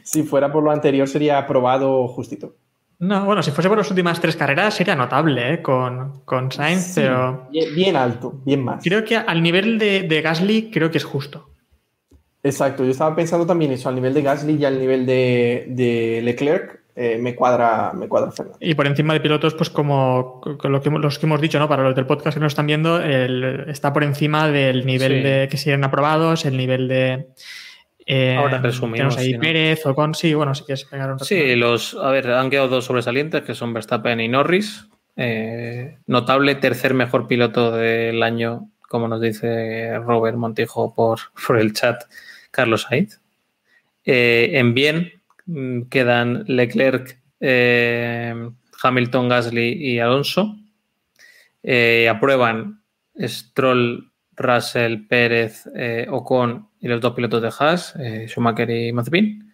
[0.05, 2.55] si fuera por lo anterior, sería aprobado justito.
[3.01, 5.63] No, bueno, si fuese por las últimas tres carreras sería notable ¿eh?
[5.63, 8.83] con, con Sainz, Sí, pero bien, bien alto, bien más.
[8.83, 11.51] creo que al nivel de, de Gasly creo que es justo.
[12.43, 16.21] Exacto, yo estaba pensando también eso, al nivel de Gasly y al nivel de, de
[16.25, 18.59] Leclerc, eh, me cuadra, me cuadra Fernando.
[18.61, 21.69] Y por encima de pilotos, pues como lo que, los que hemos dicho, ¿no?
[21.69, 25.23] Para los del podcast que nos están viendo, el- está por encima del nivel Sí.
[25.23, 27.29] de que siguen aprobados, el nivel de.
[28.11, 29.39] Eh, Ahora resumimos, tenemos ahí.
[29.39, 30.15] Pérez o con.
[30.15, 33.55] Sí, bueno, si quieres pegar un Sí, los, a ver, han quedado dos sobresalientes que
[33.55, 34.89] son Verstappen y Norris.
[35.15, 41.75] Eh, notable tercer mejor piloto del año, como nos dice Robert Montijo por, por el
[41.75, 42.03] chat,
[42.51, 43.21] Carlos Sainz.
[44.07, 45.13] Eh, en bien
[45.45, 48.35] mm, quedan Leclerc, eh,
[48.83, 50.57] Hamilton, Gasly y Alonso.
[51.63, 52.81] Eh, aprueban
[53.21, 59.53] Stroll, Russell, Pérez, eh, Ocon y los dos pilotos de Haas, eh, Schumacher y Mazepin.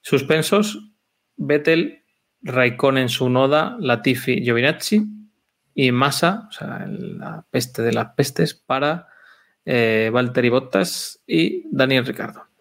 [0.00, 0.90] Suspensos,
[1.36, 2.02] Vettel,
[2.42, 5.06] Raikkonen, Sunoda, Latifi, Giovinazzi
[5.74, 9.08] y Massa, o sea, la peste de las pestes para
[9.64, 12.51] eh, Valtteri Bottas y Daniel Ricardo.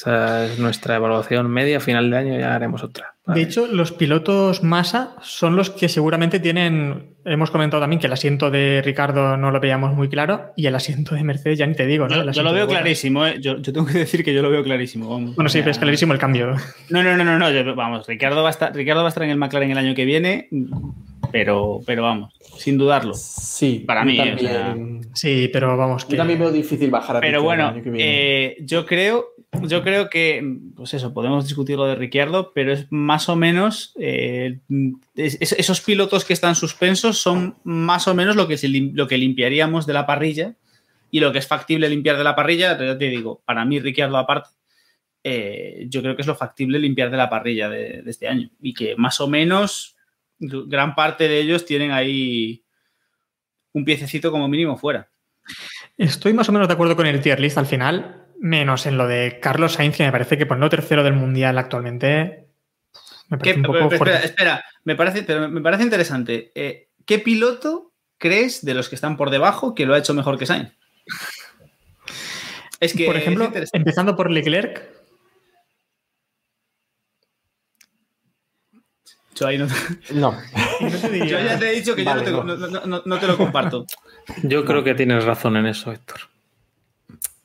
[0.00, 1.78] Esa es nuestra evaluación media.
[1.80, 3.14] Final de año ya haremos otra.
[3.26, 7.14] De hecho, los pilotos masa son los que seguramente tienen.
[7.24, 10.74] Hemos comentado también que el asiento de Ricardo no lo veíamos muy claro y el
[10.74, 12.32] asiento de Mercedes ya ni te digo, ¿no?
[12.32, 13.36] Yo, lo veo clarísimo, ¿eh?
[13.40, 15.10] yo, yo tengo que decir que yo lo veo clarísimo.
[15.10, 15.36] Vamos.
[15.36, 16.54] Bueno, sí, pero es clarísimo el cambio.
[16.88, 17.50] No, no, no, no, no.
[17.52, 19.94] yo- vamos, Ricardo va, a estar, Ricardo va a estar en el McLaren el año
[19.94, 20.48] que viene,
[21.32, 23.14] pero, pero vamos, sin dudarlo.
[23.14, 26.06] Sí, Para mí, o también, Sí, pero vamos.
[26.08, 28.44] yo también veo difícil bajar a Pero Ricciardo el bueno, año que viene.
[28.46, 29.26] eh, yo creo,
[29.62, 30.42] yo creo que,
[30.76, 34.58] pues eso, podemos discutir lo de Ricciardo, pero es más o menos eh,
[35.16, 39.06] es- es- esos pilotos que están suspensos son más o menos lo que, se lo
[39.08, 40.54] que limpiaríamos de la parrilla
[41.10, 44.16] y lo que es factible limpiar de la parrilla, ya te digo, para mí Ricciardo
[44.16, 44.50] aparte,
[45.24, 48.48] eh, yo creo que es lo factible limpiar de la parrilla de, de este año
[48.62, 49.96] y que más o menos
[50.40, 52.64] gran parte de ellos tienen ahí
[53.72, 55.08] un piececito como mínimo fuera.
[55.96, 59.06] Estoy más o menos de acuerdo con el tier list al final, menos en lo
[59.06, 62.46] de Carlos Sainz, que me parece que ponerlo tercero del mundial actualmente
[63.28, 64.26] me ¿Qué- parece un poco pero, espera, fuerte.
[64.26, 66.50] espera, me parece, pero me parece interesante.
[66.54, 70.36] Eh, ¿Qué piloto crees de los que están por debajo que lo ha hecho mejor
[70.38, 70.72] que Sainz?
[72.80, 74.82] Es que Por ejemplo, empezando por Leclerc,
[79.40, 79.66] yo, ahí no,
[80.14, 80.38] No,
[80.80, 82.68] y no te diría- yo ya te he dicho que Vale, yo no te, no-
[82.80, 83.86] no- no- no te lo comparto.
[84.42, 86.20] Yo creo que tienes razón en eso, Héctor.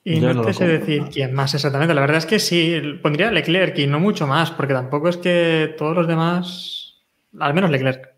[0.03, 1.95] Y Yo no, no te sé decir quién más exactamente.
[1.95, 5.73] La verdad es que sí, pondría Leclerc y no mucho más, porque tampoco es que
[5.77, 6.93] todos los demás.
[7.39, 8.09] Al menos Leclerc.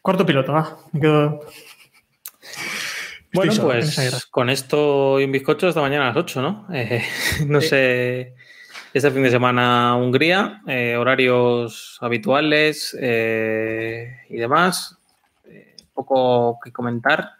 [0.00, 0.76] Cuarto piloto, va.
[0.92, 1.40] Me quedo.
[3.34, 6.66] Bueno, pues con esto y un bizcocho hasta mañana a las 8, ¿no?
[6.72, 7.02] Eh,
[7.46, 8.34] no sé,
[8.94, 14.98] este fin de semana Hungría, eh, horarios habituales eh, y demás.
[15.48, 17.32] Eh, poco que comentar.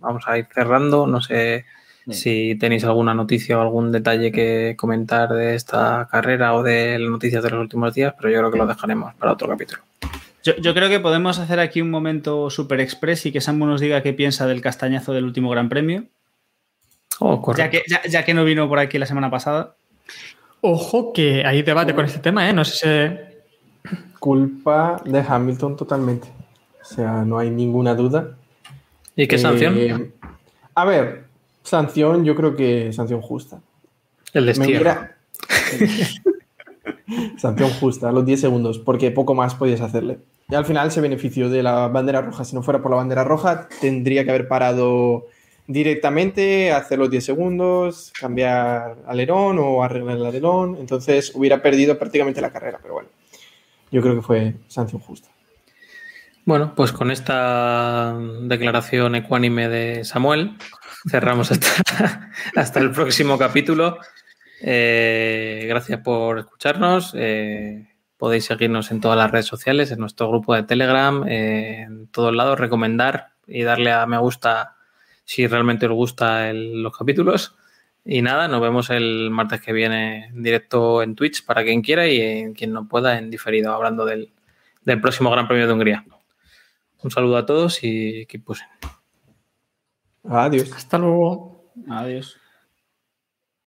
[0.00, 1.06] Vamos a ir cerrando.
[1.06, 1.64] No sé
[2.10, 7.10] si tenéis alguna noticia o algún detalle que comentar de esta carrera o de las
[7.10, 9.82] noticias de los últimos días, pero yo creo que lo dejaremos para otro capítulo.
[10.42, 13.80] Yo, yo creo que podemos hacer aquí un momento super express y que Samu nos
[13.80, 16.04] diga qué piensa del castañazo del último Gran Premio.
[17.20, 17.70] Oh, Ya correcto.
[17.70, 19.76] que, ya, ya que no vino por aquí la semana pasada.
[20.66, 22.54] Ojo que hay debate con este tema, ¿eh?
[22.54, 23.20] No sé
[23.82, 23.90] si...
[24.18, 26.26] Culpa de Hamilton totalmente.
[26.80, 28.38] O sea, no hay ninguna duda.
[29.14, 29.76] ¿Y qué sanción?
[29.76, 30.10] Eh,
[30.74, 31.24] a ver,
[31.62, 33.60] sanción, yo creo que sanción justa.
[34.32, 35.06] El destierro.
[37.36, 40.16] sanción justa, a los 10 segundos, porque poco más podías hacerle.
[40.48, 42.42] Y al final se benefició de la bandera roja.
[42.46, 45.26] Si no fuera por la bandera roja, tendría que haber parado
[45.66, 50.76] directamente, hacer los 10 segundos, cambiar alerón o arreglar el alerón.
[50.78, 53.08] Entonces hubiera perdido prácticamente la carrera, pero bueno,
[53.90, 55.28] yo creo que fue sanción justa.
[56.46, 60.58] Bueno, pues con esta declaración ecuánime de Samuel,
[61.08, 63.98] cerramos hasta, hasta el próximo capítulo.
[64.60, 67.14] Eh, gracias por escucharnos.
[67.16, 67.88] Eh,
[68.18, 72.34] podéis seguirnos en todas las redes sociales, en nuestro grupo de Telegram, eh, en todos
[72.34, 74.76] lados, recomendar y darle a me gusta
[75.24, 77.56] si realmente os gustan los capítulos.
[78.04, 82.06] Y nada, nos vemos el martes que viene en directo en Twitch para quien quiera
[82.06, 84.30] y en quien no pueda en diferido, hablando del,
[84.84, 86.04] del próximo Gran Premio de Hungría.
[87.02, 88.66] Un saludo a todos y que pusen.
[90.24, 90.72] Adiós.
[90.72, 91.72] Hasta luego.
[91.88, 92.38] Adiós.